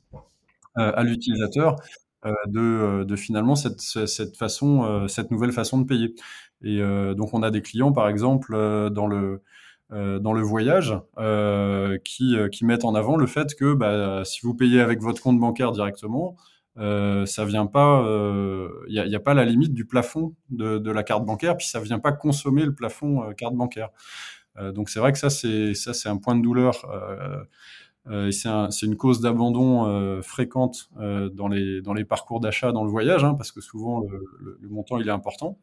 [0.75, 1.75] à l'utilisateur
[2.25, 3.81] euh, de, euh, de, finalement cette,
[5.31, 6.15] nouvelle façon de payer.
[6.63, 6.79] Et
[7.15, 8.55] donc on a des clients par exemple
[8.89, 9.41] dans le
[10.41, 15.21] voyage euh, qui, mettent en avant le fait que bah, si vous payez avec votre
[15.21, 16.37] compte bancaire directement,
[16.77, 18.01] euh, ça vient pas,
[18.87, 21.99] il n'y a, pas la limite du plafond de, la carte bancaire, puis ça vient
[21.99, 23.89] pas consommer le plafond euh, carte bancaire.
[24.73, 26.85] donc c'est vrai que ça c'est un point de douleur
[28.09, 32.83] euh, c'est une cause d'abandon euh, fréquente euh, dans, les, dans les parcours d'achat dans
[32.83, 34.25] le voyage, hein, parce que souvent le,
[34.59, 35.57] le, montant il est important.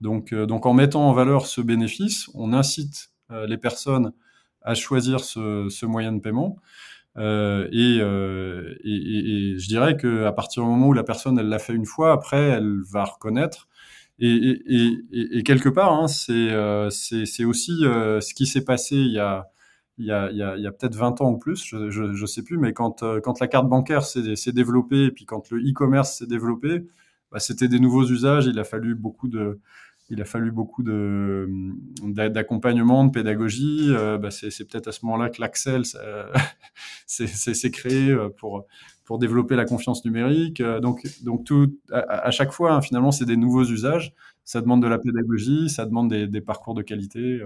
[0.00, 3.12] Donc, donc en mettant en valeur ce bénéfice, on incite
[3.46, 4.12] les personnes
[4.60, 6.58] à choisir ce, ce moyen de paiement.
[7.18, 11.38] Euh, et, euh, et, et, je dirais que à partir du moment où la personne
[11.38, 13.68] elle l'a fait une fois, après elle va reconnaître.
[14.18, 16.50] Et, quelque part, hein, c'est
[16.90, 19.46] c'est aussi ce qui s'est passé il y a
[19.98, 23.20] il y a, peut-être 20 ans ou plus, je, je, sais plus, mais quand, euh,
[23.20, 26.86] quand la carte bancaire s'est développée et puis quand le e-commerce s'est développé,
[27.30, 28.46] bah, c'était des nouveaux usages.
[28.46, 29.60] Il a fallu beaucoup de,
[30.08, 31.48] il a fallu beaucoup de
[32.02, 33.88] d'accompagnement, de pédagogie.
[33.90, 35.84] Euh, bah, c'est peut-être à ce moment-là que l'Axel
[37.06, 38.66] s'est créé euh, pour
[39.18, 40.62] développer la confiance numérique.
[40.62, 41.06] Donc
[41.92, 44.14] à, chaque fois, hein, finalement, c'est des nouveaux usages.
[44.44, 47.42] Ça demande de la pédagogie, ça demande des parcours de qualité.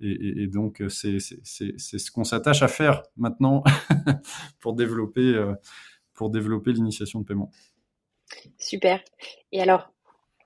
[0.00, 3.62] Et, et, donc, c'est ce qu'on s'attache à faire maintenant
[4.60, 5.54] pour développer, euh,
[6.14, 7.50] pour développer l'initiation de paiement.
[8.58, 9.00] Super.
[9.52, 9.92] Et alors,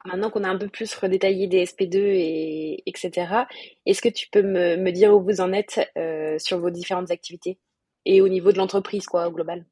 [0.05, 3.45] maintenant qu'on a un peu plus redétaillé des SP2 et etc.,
[3.87, 7.11] est-ce que tu peux me, me, dire où vous en êtes euh, sur vos différentes
[7.11, 7.59] activités
[8.05, 9.65] et au niveau de l'entreprise, quoi, au global?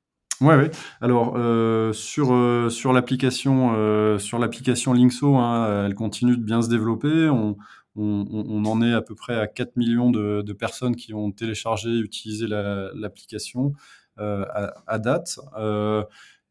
[0.43, 0.71] Ouais, ouais.
[1.01, 6.63] Alors euh, sur euh, sur l'application euh, sur l'application Linkso, hein, elle continue de bien
[6.63, 7.29] se développer.
[7.29, 7.57] On,
[7.97, 12.47] on, en est à peu près à 4 millions de, personnes qui ont téléchargé utilisé
[12.47, 13.73] l'application
[14.19, 14.45] euh,
[14.87, 15.39] à, date.
[15.59, 16.03] Euh,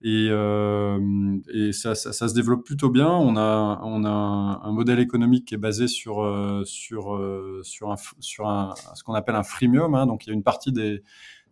[0.04, 3.10] et, euh, ça, se développe plutôt bien.
[3.10, 4.10] On a, on a
[4.64, 6.16] un, modèle économique qui est basé sur,
[6.66, 7.20] sur,
[7.64, 9.96] sur, un, sur un, ce qu'on appelle un freemium.
[9.96, 10.06] Hein.
[10.08, 11.04] donc il y a une partie des,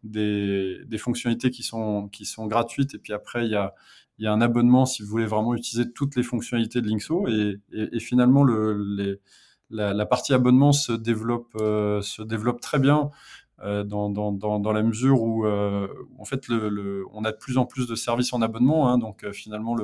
[0.04, 3.74] des, fonctionnalités qui sont, qui sont gratuites et puis après il y a,
[4.18, 7.28] il y a un abonnement si vous voulez vraiment utiliser toutes les fonctionnalités de Linkso
[7.28, 9.20] et, finalement le, les,
[9.70, 12.02] la, partie abonnement se développe, euh,
[12.62, 13.12] très bien
[13.62, 17.96] euh, dans, la mesure où, euh, en fait, on a de plus en plus de
[17.96, 18.90] services en abonnement.
[18.90, 19.76] Hein, donc, finalement,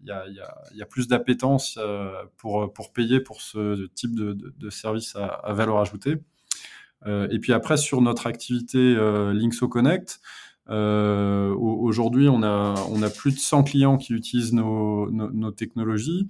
[0.00, 1.78] il y a, plus d'appétence
[2.36, 6.16] pour, payer pour ce type de, service à, valeur ajoutée.
[7.06, 8.94] et puis après, sur notre activité
[9.34, 10.20] Linkso Connect,
[10.68, 16.28] aujourd'hui, on a, plus de 100 clients qui utilisent nos, technologies.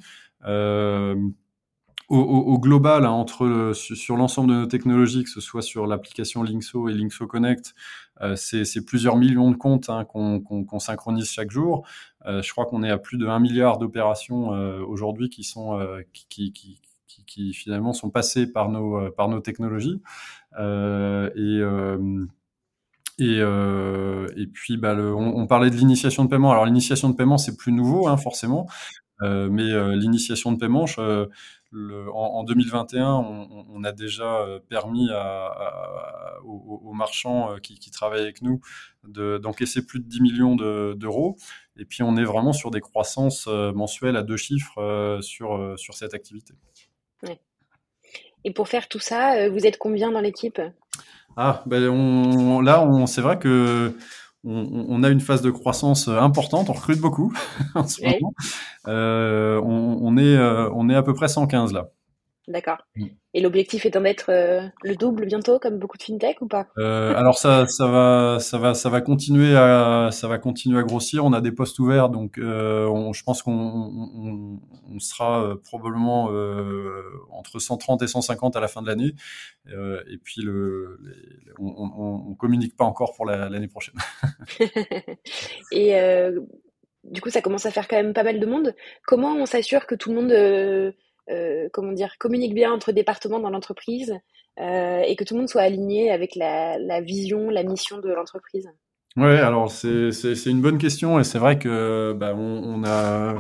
[2.09, 6.89] Au, global, hein, entre sur l'ensemble de nos technologies, que ce soit sur l'application Linkso
[6.89, 7.75] et Linkso Connect,
[8.21, 11.87] euh, c'est plusieurs millions de comptes hein, qu'on synchronise chaque jour.
[12.27, 15.79] Euh, je crois qu'on est à plus de 1 milliard d'opérations euh, aujourd'hui qui sont
[16.13, 20.03] qui, qui, finalement sont passées par nos par nos technologies.
[20.59, 21.63] et
[23.21, 26.53] et, puis, bah, on, parlait de l'initiation de paiement.
[26.53, 28.67] Alors, l'initiation de paiement, c'est plus nouveau, hein, forcément.
[29.21, 30.87] Mais l'initiation de paiement,
[31.71, 38.41] le, en, 2021, on, on, a déjà permis à, aux, marchands qui, qui, travaillent avec
[38.43, 38.61] nous
[39.05, 41.37] d'encaisser plus de 10 millions d'euros.
[41.77, 46.15] et puis on est vraiment sur des croissances mensuelles à deux chiffres sur, sur cette
[46.15, 46.55] activité.
[48.45, 50.61] Et pour faire tout ça, vous êtes combien dans l'équipe?
[51.37, 53.93] Ah, ben on, là, on, c'est vrai que
[54.49, 57.33] on, a une phase de croissance euh, importante, on recrute beaucoup
[57.75, 58.35] en ce moment.
[58.87, 61.91] Euh, on, est, euh, on est à peu près 115 là.
[62.47, 62.79] D'accord.
[63.39, 66.67] Et l'objectif étant d'être euh, le double bientôt, comme beaucoup de fintech ou pas?
[66.77, 70.83] Euh, Alors ça, ça va, ça va, ça va continuer à, ça va continuer à
[70.83, 71.25] grossir.
[71.25, 74.59] On a des postes ouverts, donc euh, on, je pense qu'on on,
[74.93, 76.25] on sera euh, probablement
[77.31, 79.13] entre 130 et 150 à la fin de l'année.
[79.69, 80.99] et puis le,
[81.61, 83.95] on, on, communique pas encore pour l'année prochaine.
[85.71, 85.93] et
[87.05, 88.75] du coup, ça commence à faire quand même pas mal de monde.
[89.07, 90.95] Comment on s'assure que tout le monde
[91.73, 94.15] comment dire, communique bien entre départements dans l'entreprise
[94.61, 98.69] euh, et que tout le monde soit aligné avec la, vision, la mission de l'entreprise.
[99.17, 100.11] Ouais, alors c'est
[100.47, 103.35] une bonne question et c'est vrai que bah, on, a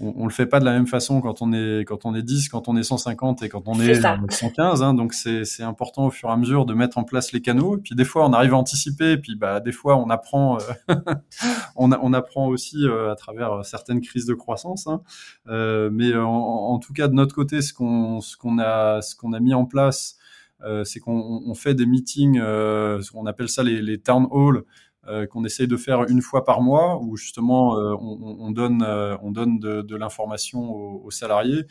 [0.00, 2.22] on, on, le fait pas de la même façon quand on est quand on est
[2.22, 4.82] 10, quand on est 150 et quand on est, 115.
[4.82, 7.76] Hein, donc c'est important au fur et à mesure de mettre en place les canaux.
[7.76, 10.58] Et puis des fois on arrive à anticiper, et puis bah des fois on apprend
[10.88, 10.94] euh,
[11.76, 14.86] on, on, apprend aussi euh, à travers certaines crises de croissance.
[14.86, 15.02] Hein.
[15.48, 19.14] Euh, mais en, en, tout cas de notre côté, ce qu'on ce qu'on a ce
[19.14, 20.16] qu'on a mis en place,
[20.62, 24.62] euh, c'est qu'on fait des meetings, euh, on appelle ça les, les town halls.
[25.08, 28.82] Euh, qu'on essaye de faire une fois par mois, où justement euh, on, on, donne,
[28.82, 31.64] euh, on donne de, de l'information aux, salariés.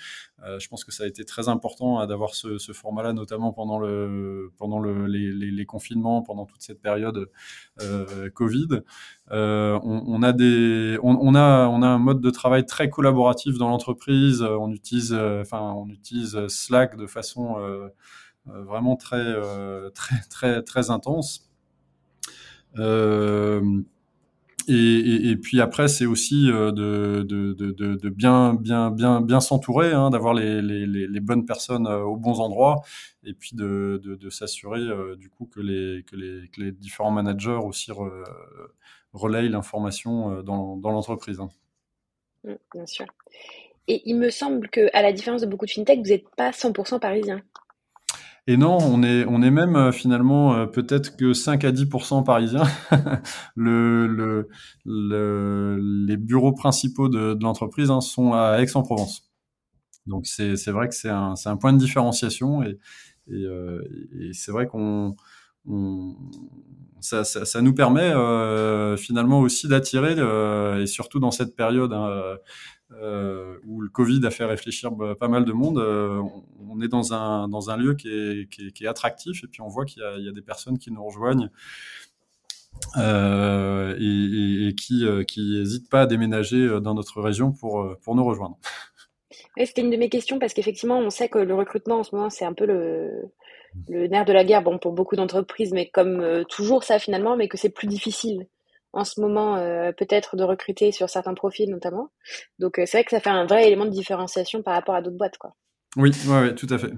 [0.57, 4.51] je pense que ça a été très important d'avoir ce, ce format-là, notamment pendant, le,
[4.57, 7.29] pendant le, les, les, confinements, pendant toute cette période
[8.33, 8.81] Covid.
[9.31, 13.69] On, on, a des, on, a, on a un mode de travail très collaboratif dans
[13.69, 14.41] l'entreprise.
[14.41, 17.57] On utilise, enfin, on utilise Slack de façon
[18.45, 19.35] vraiment très,
[19.93, 21.48] très, très, très intense.
[22.77, 23.81] Euh,
[24.67, 31.19] et, puis après, c'est aussi euh, de, bien, bien, bien, bien s'entourer, hein, d'avoir les,
[31.19, 32.81] bonnes personnes euh, aux bons endroits,
[33.23, 34.81] et puis de, s'assurer
[35.17, 38.11] du coup que les, différents managers aussi re,
[39.13, 41.39] relayent l'information dans, l'entreprise.
[41.39, 41.49] Hein.
[42.43, 43.05] Mmh, bien sûr.
[43.87, 46.51] Et il me semble que, à la différence de beaucoup de fintech, vous n'êtes pas
[46.51, 47.41] 100% parisien.
[48.49, 52.23] Et non, on est, on est même euh, finalement euh, peut-être que 5 à 10%
[52.23, 52.63] parisiens.
[53.55, 54.49] le, le,
[54.85, 59.29] le, les bureaux principaux de, l'entreprise hein, sont à Aix-en-Provence.
[60.07, 62.79] Donc c'est vrai que c'est un, un point de différenciation et,
[63.31, 63.83] euh,
[64.33, 65.15] c'est vrai qu'on
[65.67, 66.15] on,
[67.01, 68.11] ça, ça, nous permet
[68.97, 70.15] finalement aussi d'attirer,
[70.81, 72.37] et surtout dans cette période hein,
[72.93, 76.23] euh, où le Covid a fait réfléchir pas mal de monde, euh,
[76.67, 79.67] on est dans un, dans un lieu qui est, qui est, attractif et puis on
[79.67, 81.49] voit qu'il y, a des personnes qui nous rejoignent
[82.97, 85.05] euh, et, qui
[85.37, 88.57] n'hésitent pas à déménager dans notre région pour, pour nous rejoindre.
[89.55, 92.31] C'était une de mes questions parce qu'effectivement, on sait que le recrutement en ce moment,
[92.31, 93.31] c'est un peu le,
[93.87, 97.47] le nerf de la guerre bon, pour beaucoup d'entreprises, mais comme toujours ça finalement, mais
[97.47, 98.47] que c'est plus difficile
[98.93, 102.09] en ce moment euh, peut-être de recruter sur certains profils notamment.
[102.57, 105.01] Donc euh, c'est vrai que ça fait un vrai élément de différenciation par rapport à
[105.01, 105.37] d'autres boîtes.
[105.37, 105.55] Quoi.
[105.95, 106.91] Oui, ouais, tout à fait.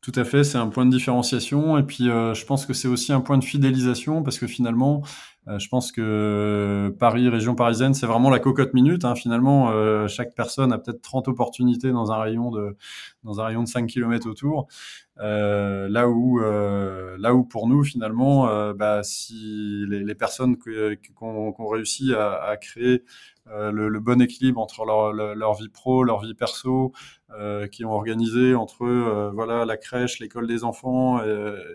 [0.00, 2.88] Tout à fait, c'est un point de différenciation et puis euh, je pense que c'est
[2.88, 5.02] aussi un point de fidélisation parce que finalement,
[5.58, 9.04] je pense que Paris, région parisienne, c'est vraiment la cocotte minute.
[9.04, 9.16] Hein.
[9.16, 12.76] Finalement, chaque personne a peut-être 30 opportunités dans un rayon de
[13.24, 14.68] dans un rayon de 5 km autour.
[15.20, 20.56] Euh, là où, euh, là où pour nous finalement, euh, bah, si les, les personnes
[20.56, 23.04] qu'on qu réussit à, à créer
[23.52, 26.92] le, le, bon équilibre entre leur, leur, vie pro, leur vie perso,
[27.72, 31.20] qui ont organisé entre eux, voilà, la crèche, l'école des enfants.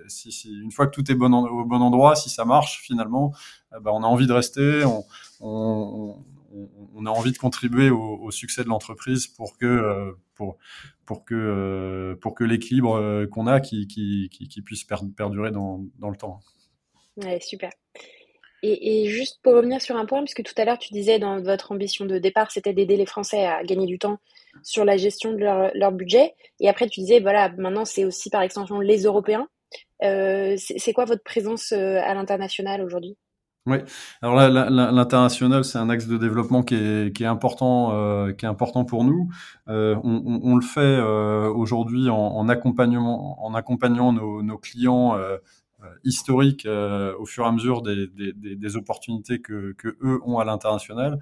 [0.08, 3.34] Si, si, une fois que tout est bon au bon endroit, si ça marche finalement,
[3.81, 4.86] bah, on a envie de rester.
[4.86, 5.03] On,
[5.41, 6.15] on,
[6.94, 10.58] on, a envie de contribuer au, succès de l'entreprise pour que pour
[11.06, 16.10] pour que, euh, pour que l'équilibre euh, qu'on a qui, qui, puisse perdurer dans, dans
[16.10, 16.39] le temps.
[17.18, 17.72] Ouais, super.
[18.63, 21.72] Et, juste pour revenir sur un point, puisque tout à l'heure tu disais dans votre
[21.72, 24.18] ambition de départ, c'était d'aider les Français à gagner du temps
[24.63, 26.34] sur la gestion de leur, leur budget.
[26.60, 29.48] Et après tu disais, voilà, maintenant c'est aussi par extension les Européens.
[30.04, 33.18] Euh, c'est quoi votre présence euh, à l'international aujourd'hui?
[33.67, 33.78] Oui.
[34.21, 38.45] Alors là, l'international, c'est un axe de développement qui est, qui est important, euh, qui
[38.45, 39.30] est important pour nous.
[39.69, 44.60] Euh, on, on, on, le fait euh, aujourd'hui en, en, accompagnement, en accompagnant nos, nos
[44.60, 45.37] clients euh,
[46.04, 50.46] historique au fur et à mesure des, des, des, opportunités que, que, eux ont à
[50.46, 51.19] l'international.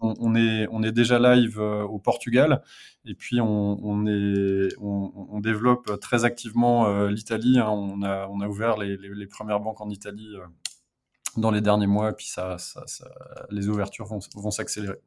[0.00, 2.62] On, est, on est déjà live au Portugal
[3.04, 7.60] et puis on, est, on, développe très activement l'Italie.
[7.60, 7.68] Hein.
[7.68, 10.36] On, a, on a ouvert les, les, les premières banques en Italie
[11.36, 12.56] dans les derniers mois, puis ça,
[13.50, 14.98] les ouvertures vont, s'accélérer,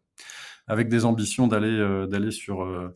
[0.67, 2.95] avec des ambitions d'aller euh, d'aller sur euh,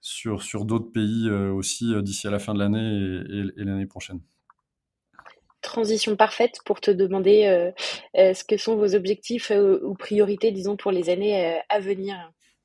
[0.00, 3.86] sur sur d'autres pays euh, aussi d'ici à la fin de l'année et, et, l'année
[3.86, 4.20] prochaine.
[5.60, 7.72] Transition parfaite pour te demander
[8.14, 12.16] ce que sont vos objectifs ou priorités, disons, pour les années à venir.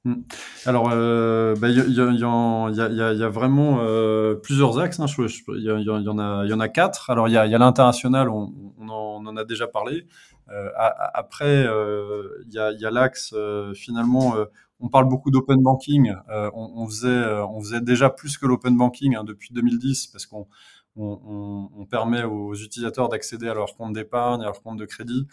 [0.08, 0.22] Hmm.
[0.66, 5.02] Alors, il y, a, vraiment euh, plusieurs axes.
[5.02, 5.06] Hein.
[5.18, 7.10] Il il y en a quatre.
[7.10, 8.54] Alors, il y a, l'international, on,
[8.88, 10.08] en, a déjà parlé.
[10.50, 10.70] Euh,
[11.14, 13.36] après, euh, il y a, l'axe
[13.76, 14.36] finalement.
[14.80, 16.14] on parle beaucoup d'open banking.
[16.54, 20.48] On, faisait, déjà plus que l'open banking hein, depuis 2010 parce qu'on
[20.96, 25.28] on, permet aux utilisateurs d'accéder à leur compte d'épargne, à leur compte de crédit.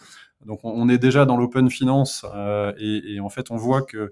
[0.45, 2.25] Donc on, est déjà dans l'open finance
[2.77, 4.11] et, en fait on voit que euh,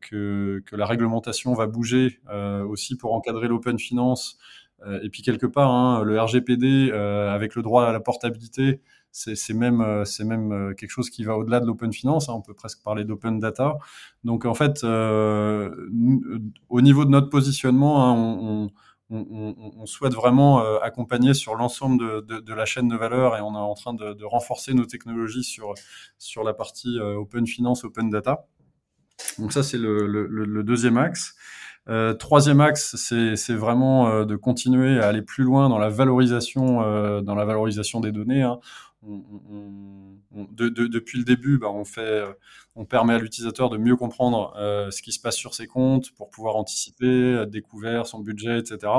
[0.00, 4.38] que, que, la réglementation va bouger euh, aussi pour encadrer l'open finance.
[4.86, 9.54] Euh, et puis quelque part, hein, le RGPD avec le droit à la portabilité, c'est
[9.54, 12.28] même, même quelque chose qui va au-delà de l'open finance.
[12.28, 13.78] Hein, on peut presque parler d'open data.
[14.24, 15.74] Donc en fait, euh,
[16.68, 18.70] au niveau de notre positionnement, hein, on,
[19.08, 23.40] on, on, souhaite vraiment accompagner sur l'ensemble de, de, de, la chaîne de valeur et
[23.40, 25.72] on est en train de, de renforcer nos technologies sur,
[26.18, 28.46] sur la partie open finance, open data.
[29.38, 31.34] Donc ça, c'est le, deuxième axe.
[31.88, 36.82] Euh, troisième axe, c'est vraiment euh, de continuer à aller plus loin dans la valorisation,
[36.82, 38.42] euh, dans la valorisation des données.
[38.42, 38.58] Hein.
[40.32, 42.24] Depuis le début, bah, on fait,
[42.74, 44.52] on permet à l'utilisateur de mieux comprendre
[44.90, 48.92] ce qui se passe sur ses comptes pour pouvoir anticiper, découvrir son budget, etc.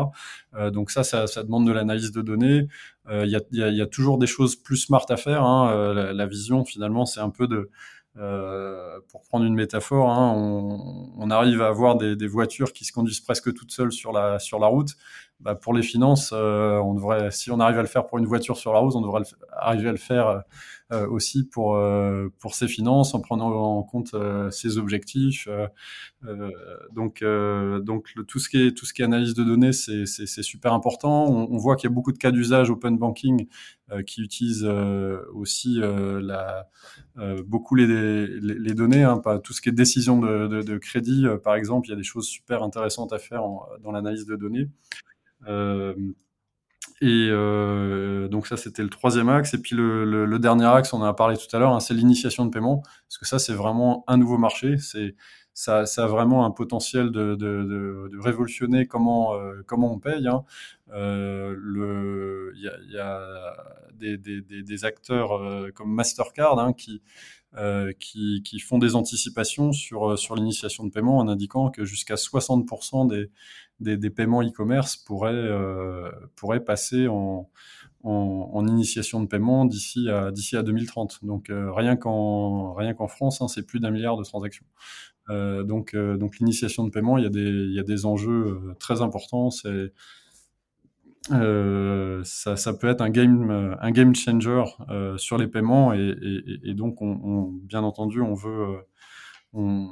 [0.72, 2.70] Donc ça, ça, demande de l'analyse de données.
[3.12, 5.44] Il y a, toujours des choses plus smart à faire.
[5.44, 5.94] Hein.
[6.14, 7.70] La, vision, finalement, c'est un peu de
[8.20, 12.92] euh, pour prendre une métaphore, hein, on, arrive à avoir des, des, voitures qui se
[12.92, 14.96] conduisent presque toutes seules sur la, sur la route.
[15.40, 18.26] Bah, pour les finances, euh, on devrait, si on arrive à le faire pour une
[18.26, 19.22] voiture sur la route, on devrait
[19.52, 20.44] arriver à le faire
[20.94, 25.50] euh, aussi pour euh, pour ses finances en prenant en compte euh, ses objectifs.
[26.96, 30.06] donc donc le, tout ce qui est tout ce qui est analyse de données, c'est
[30.06, 31.26] c'est super important.
[31.26, 33.48] On, on voit qu'il y a beaucoup de cas d'usage open banking
[34.06, 34.68] qui utilisent
[35.34, 36.68] aussi la
[37.46, 40.78] beaucoup les, les, les données, hein, pas tout ce qui est décision de, de, de
[40.78, 43.44] crédit, par exemple, il y a des choses super intéressantes à faire
[43.82, 44.70] dans l'analyse de données.
[45.48, 45.94] Euh,
[47.02, 49.54] et euh, donc ça, c'était le troisième axe.
[49.54, 52.46] Et puis le, dernier axe, on en a parlé tout à l'heure, hein, c'est l'initiation
[52.46, 54.78] de paiement, parce que ça, c'est vraiment un nouveau marché.
[54.78, 55.16] C'est
[55.54, 60.28] ça, a vraiment un potentiel de, révolutionner comment euh, comment on paye.
[60.28, 60.44] Hein.
[60.94, 60.96] Il
[62.92, 63.54] y a,
[63.94, 65.40] des, acteurs
[65.74, 67.02] comme Mastercard hein, qui
[68.00, 73.08] qui, qui, font des anticipations sur, sur l'initiation de paiement en indiquant que jusqu'à 60%
[73.08, 77.50] des, des, paiements e-commerce pourraient, euh, pourraient passer en,
[78.04, 81.20] en, initiation de paiement d'ici à, à 2030.
[81.24, 84.66] Donc euh, rien qu'en rien qu'en France, hein, c'est plus d'un milliard de transactions.
[85.30, 88.06] Euh, donc euh, donc l'initiation de paiement, il y a des il y a des
[88.06, 89.50] enjeux euh, très importants.
[91.32, 96.16] Euh, ça, ça, peut être un game, un game changer euh, sur les paiements et,
[96.22, 98.78] et, et donc on, on, bien entendu on veut,
[99.54, 99.90] on,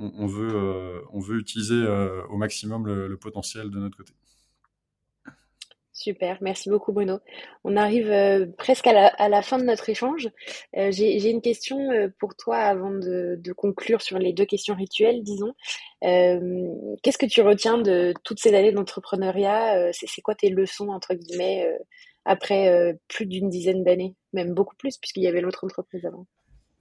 [0.00, 4.12] on, veut, euh, on veut utiliser euh, au maximum le, le, potentiel de notre côté.
[6.00, 7.18] Super, merci beaucoup Bruno.
[7.62, 10.30] On arrive euh, presque à la, fin de notre échange.
[10.78, 15.22] Euh, J'ai une question euh, pour toi avant de, conclure sur les deux questions rituelles,
[15.22, 15.52] disons.
[16.00, 19.92] Qu'est-ce que tu retiens de toutes ces années d'entrepreneuriat?
[19.92, 21.68] C'est quoi tes leçons, entre guillemets,
[22.24, 26.26] après plus d'une dizaine d'années, même beaucoup plus, puisqu'il y avait l'autre entreprise avant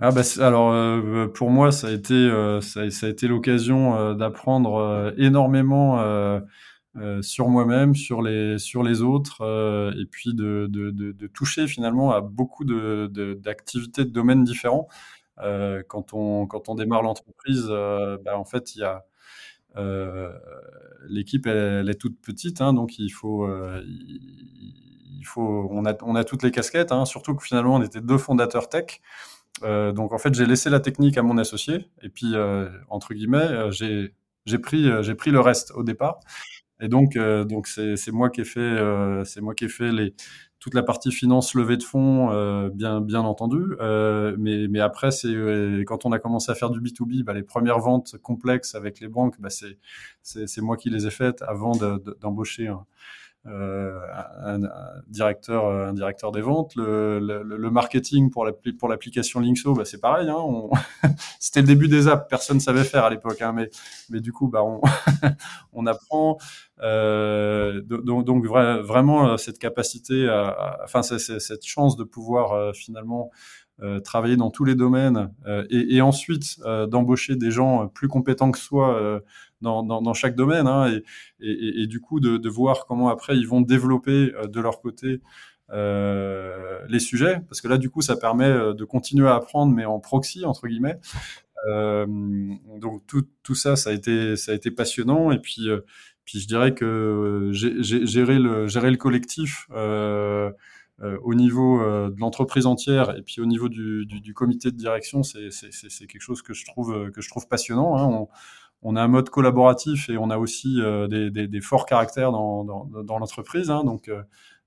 [0.01, 2.29] ah bah, alors pour moi ça a été
[2.61, 5.99] ça, a été l'occasion d'apprendre énormément
[6.95, 9.43] euh, sur moi-même, sur les sur les autres
[9.95, 14.87] et puis de, de, toucher finalement à beaucoup d'activités de, domaines différents.
[15.37, 19.05] quand on quand on démarre l'entreprise, bah, en fait il y a
[21.07, 23.47] l'équipe elle, est toute petite hein, donc il faut
[25.19, 28.01] il faut on a on a toutes les casquettes hein, surtout que finalement on était
[28.01, 29.01] deux fondateurs tech.
[29.63, 33.13] Euh, donc en fait, j'ai laissé la technique à mon associé et puis euh, entre
[33.13, 36.19] guillemets, euh, j'ai pris euh, j'ai pris le reste au départ.
[36.81, 38.77] Et donc euh, donc c'est moi qui ai fait
[39.25, 40.13] c'est moi qui ai fait les
[40.59, 43.75] toute la partie finance levée de fonds bien bien entendu.
[44.37, 45.33] mais mais après c'est
[45.85, 49.07] quand on a commencé à faire du B2B, bah, les premières ventes complexes avec les
[49.07, 51.73] banques, bah, c'est moi qui les ai faites avant
[52.21, 52.73] d'embaucher de,
[53.45, 54.69] un un,
[55.07, 56.73] directeur, un directeur des ventes.
[56.75, 58.45] Le, marketing pour
[58.89, 60.29] l'application Linkso, bah, c'est pareil.
[60.29, 60.69] Hein,
[61.39, 64.61] C'était le début des apps, personne savait faire à l'époque, hein, mais, du coup, bah,
[65.73, 66.37] on, apprend.
[66.81, 70.29] Euh, donc, vraiment cette capacité,
[70.83, 73.31] enfin cette chance de pouvoir finalement
[73.81, 78.51] euh, travailler dans tous les domaines euh, et, ensuite euh, d'embaucher des gens plus compétents
[78.51, 79.21] que soi
[79.61, 80.99] dans, chaque domaine hein,
[81.39, 85.21] et, du coup de, voir comment après ils vont développer de leur côté
[85.71, 89.85] euh, les sujets, parce que là, du coup, ça permet de continuer à apprendre, mais
[89.85, 90.99] en proxy, entre guillemets.
[91.67, 92.07] Euh,
[92.79, 95.31] donc tout, tout, ça, ça a été, ça a été passionnant.
[95.31, 95.67] Et puis,
[96.25, 100.49] puis je dirais que gérer le, gérer le collectif, euh,
[101.01, 104.75] euh, au niveau euh, de l'entreprise entière et puis au niveau du, du, comité de
[104.75, 105.49] direction, c'est
[106.07, 107.97] quelque chose que je trouve, euh, que je trouve passionnant.
[107.97, 108.27] Hein.
[108.81, 112.63] On, a un mode collaboratif et on a aussi des, des, des, forts caractères dans,
[112.63, 113.69] dans, dans l'entreprise.
[113.69, 113.83] Hein.
[113.83, 114.11] Donc,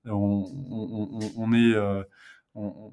[0.05, 1.75] on, on, on, est
[2.55, 2.91] on,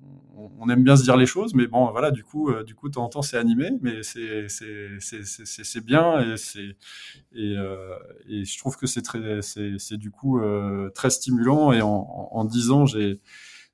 [0.59, 2.89] on, aime bien se dire les choses, mais bon, voilà, du coup, euh, du coup,
[2.89, 6.77] de temps en temps, c'est animé, mais c'est c'est bien et c'est
[7.33, 7.97] et, euh,
[8.27, 12.45] et je trouve que c'est très c'est du coup euh, très stimulant et en, en,
[12.45, 13.21] 10 ans, j'ai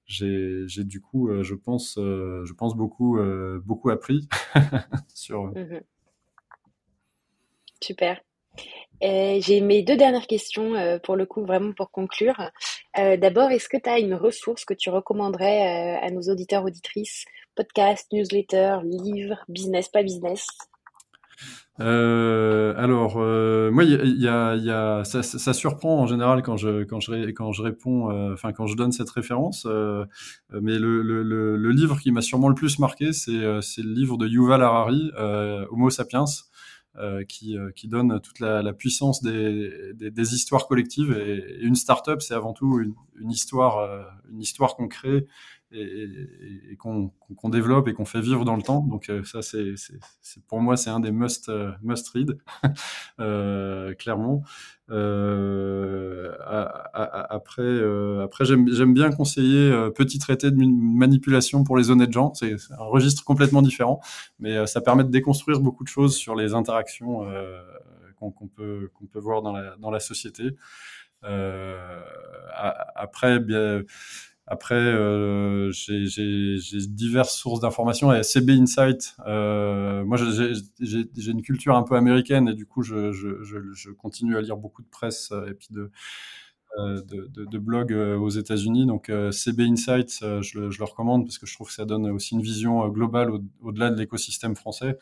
[0.07, 3.19] j'ai du coup, je pense, je pense beaucoup
[3.65, 4.29] beaucoup appris
[5.15, 5.45] sur.
[5.47, 5.81] Mmh
[7.83, 8.21] Super.
[9.03, 12.51] J'ai mes deux dernières questions euh, pour le coup, vraiment pour conclure.
[12.99, 16.65] Euh, d'abord, est-ce que tu as une ressource que tu recommanderais euh, à nos auditeurs,
[16.65, 17.25] auditrices?
[17.55, 20.47] Podcast, newsletter, livre, business, pas business?
[21.79, 28.33] Alors, moi, il y a, ça, ça, surprend en général quand je quand je réponds,
[28.33, 29.67] enfin quand je donne cette référence.
[29.67, 34.63] mais le, le, livre qui m'a sûrement le plus marqué, c'est le livre de Yuval
[34.63, 35.11] Harari,
[35.71, 36.25] Homo sapiens.
[36.99, 41.13] Euh, qui, euh, qui, donne toute la, puissance des, histoires collectives.
[41.13, 45.27] Et, une startup, c'est avant tout une, une histoire, euh, une histoire qu'on crée
[45.77, 48.81] et, qu'on développe et qu'on fait vivre dans le temps.
[48.81, 49.75] Donc ça, c'est
[50.49, 51.51] pour moi, c'est un des must
[51.83, 52.39] must read,
[53.21, 54.43] euh, clairement.
[54.91, 56.33] Euh,
[57.29, 62.35] après, euh, après j'aime bien conseiller euh, Petit traité de manipulation pour les honnêtes gens.
[62.35, 64.01] C'est un registre complètement différent,
[64.39, 67.27] mais ça permet de déconstruire beaucoup de choses sur les interactions
[68.17, 70.51] qu'on peut, qu'on peut voir dans la, dans la société.
[72.53, 73.83] après, bien
[74.49, 79.17] après, euh, j'ai diverses sources d'informations et CB Insight.
[79.27, 84.37] Euh, moi, j'ai une culture un peu américaine et du coup, je, je, je, continue
[84.37, 85.91] à lire beaucoup de presse euh, et puis de,
[86.79, 88.87] euh, de, de, de blogs euh, aux États-Unis.
[88.87, 92.35] Donc, CB Insight, je, je, le recommande parce que je trouve que ça donne aussi
[92.35, 93.33] une vision globale
[93.63, 94.97] au-delà de l'écosystème français.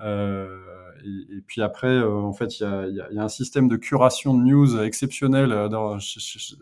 [0.00, 0.58] Euh,
[1.04, 3.28] et, et, puis après, euh, en fait, il y a, y, a, y a, un
[3.28, 5.98] système de curation de news exceptionnel euh, dans,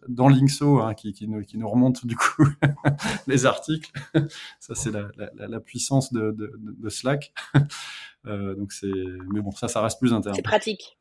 [0.08, 2.44] dans Linkso hein, qui, qui, nous, qui, nous, remonte du coup
[3.26, 3.90] les articles.
[4.60, 7.32] ça, c'est la, la, la, puissance de, de, de Slack.
[8.24, 8.92] Donc c'est,
[9.32, 10.34] mais bon, ça, ça reste plus interne.
[10.34, 10.98] C'est pratique.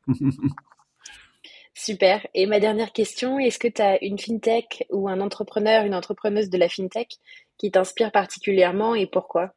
[1.74, 2.26] Super.
[2.34, 6.48] Et ma dernière question, est-ce que tu as une fintech ou un entrepreneur, une entrepreneuse
[6.48, 7.18] de la fintech
[7.58, 9.54] qui t'inspire particulièrement et pourquoi?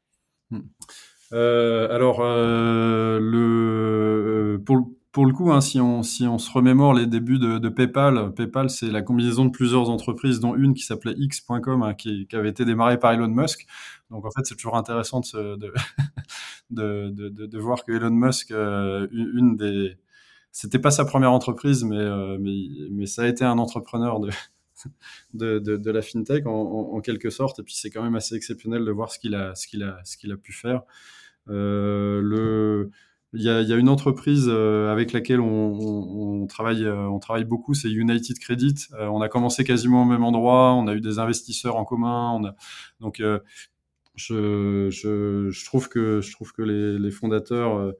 [0.52, 0.62] Hmm.
[1.34, 4.58] Alors, euh, euh,
[5.12, 9.02] pour, le coup, hein, si, on, se remémore les débuts de, PayPal, PayPal, c'est la
[9.02, 13.12] combinaison de plusieurs entreprises, dont une qui s'appelait X.com, hein, qui, avait été démarrée par
[13.12, 13.66] Elon Musk.
[14.10, 15.74] Donc, en fait, c'est toujours intéressant de,
[17.60, 19.98] voir que Elon Musk, euh, une des...
[20.52, 24.30] C'était pas sa première entreprise, mais, euh, ça a été un entrepreneur de,
[25.92, 27.60] la fintech en, quelque sorte.
[27.60, 30.84] Et puis c'est quand même assez exceptionnel de voir ce qu'il a pu faire.
[31.50, 32.90] Euh,
[33.36, 37.90] il y, a, une entreprise euh, avec laquelle on, travaille, euh, on travaille beaucoup, c'est
[37.90, 38.76] United Credit.
[39.00, 42.40] on a commencé quasiment au même endroit, on a eu des investisseurs en commun.
[43.00, 43.24] Donc,
[44.16, 46.22] je, trouve que
[46.62, 47.94] les, fondateurs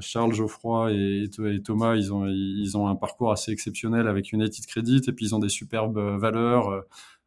[0.00, 1.28] Charles Geoffroy et,
[1.62, 5.50] Thomas, ils ont un parcours assez exceptionnel avec United Credit et puis ils ont des
[5.50, 6.84] superbes valeurs.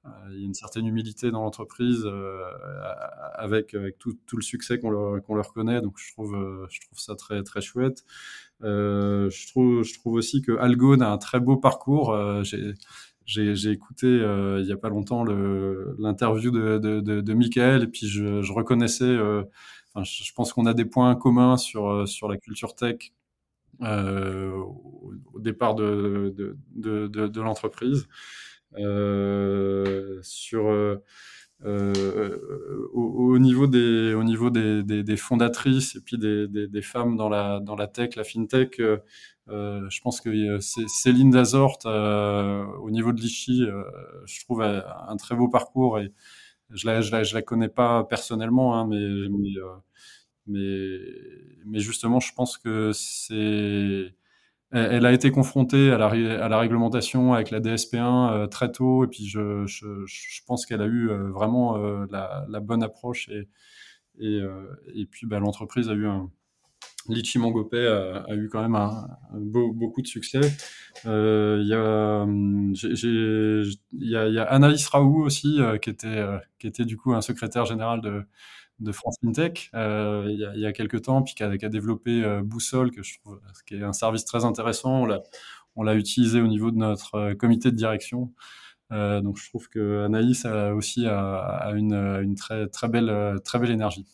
[0.08, 2.42] Euh, il y a une certaine humilité dans l'entreprise euh,
[3.36, 5.82] avec, tout, le succès qu'on leur, connaît.
[5.82, 8.06] Donc je trouve, euh, ça très, chouette.
[8.62, 9.48] je,
[9.98, 12.16] trouve, aussi que Algone a un très beau parcours.
[13.26, 20.34] j'ai écouté il y a pas longtemps l'interview de, Michael et puis je, reconnaissais, je,
[20.36, 23.14] pense qu'on a des points communs sur, la culture tech
[23.82, 28.08] au départ de l'entreprise.
[28.76, 30.98] Euh, sur, euh,
[32.94, 37.60] au, niveau des au niveau des, des, fondatrices et puis des, des, femmes dans la
[37.60, 38.80] dans la tech, la fintech,
[39.48, 43.66] je pense que Céline Dazort au niveau de l'Ichi,
[44.26, 46.14] je trouve un très beau parcours et
[46.72, 48.98] je la, je la, je la connais pas personnellement, hein, mais,
[50.48, 51.00] mais,
[51.66, 54.14] mais, justement, je pense que c'est
[54.72, 59.26] elle, a été confrontée à la, réglementation avec la DSP1 euh, très tôt, et puis
[59.26, 59.66] je,
[60.46, 63.48] pense qu'elle a eu euh, vraiment euh, la, bonne approche, et,
[65.10, 66.30] puis bah, l'entreprise a eu un,
[67.08, 68.78] Litchi Mangopé a, eu quand même
[69.34, 70.42] beaucoup de succès.
[71.06, 72.24] Il y, a,
[74.44, 78.26] Anaïs Raoult aussi, qui était du coup un secrétaire général de,
[78.80, 81.58] de France FinTech euh, il, y a, il y a quelques temps, puis qui a,
[81.58, 85.08] qui a développé euh, Boussole, que je trouve qui est un service très intéressant.
[85.76, 88.32] On l'a utilisé au niveau de notre euh, comité de direction.
[88.92, 93.40] Euh, donc je trouve que Anaïs a aussi a, a une, une, très, très, belle,
[93.44, 94.06] très belle énergie.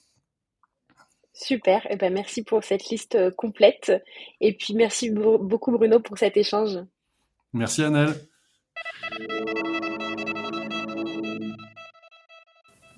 [1.36, 3.92] Super, et eh ben merci pour cette liste complète.
[4.40, 6.80] Et puis merci beaucoup Bruno pour cet échange.
[7.54, 8.14] Merci Annelle.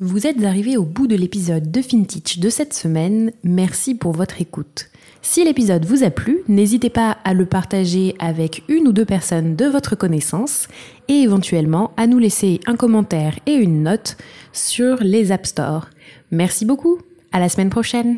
[0.02, 3.32] Vous êtes arrivé au bout de l'épisode de FinTech de cette semaine.
[3.46, 4.90] Merci pour votre écoute.
[5.22, 9.56] Si l'épisode vous a plu, n'hésitez pas à le partager avec une ou deux personnes
[9.56, 10.68] de votre connaissance
[11.08, 14.18] et éventuellement à nous laisser un commentaire et une note
[14.52, 15.88] sur les App Store.
[16.30, 17.00] Merci beaucoup.
[17.32, 18.18] À la semaine prochaine.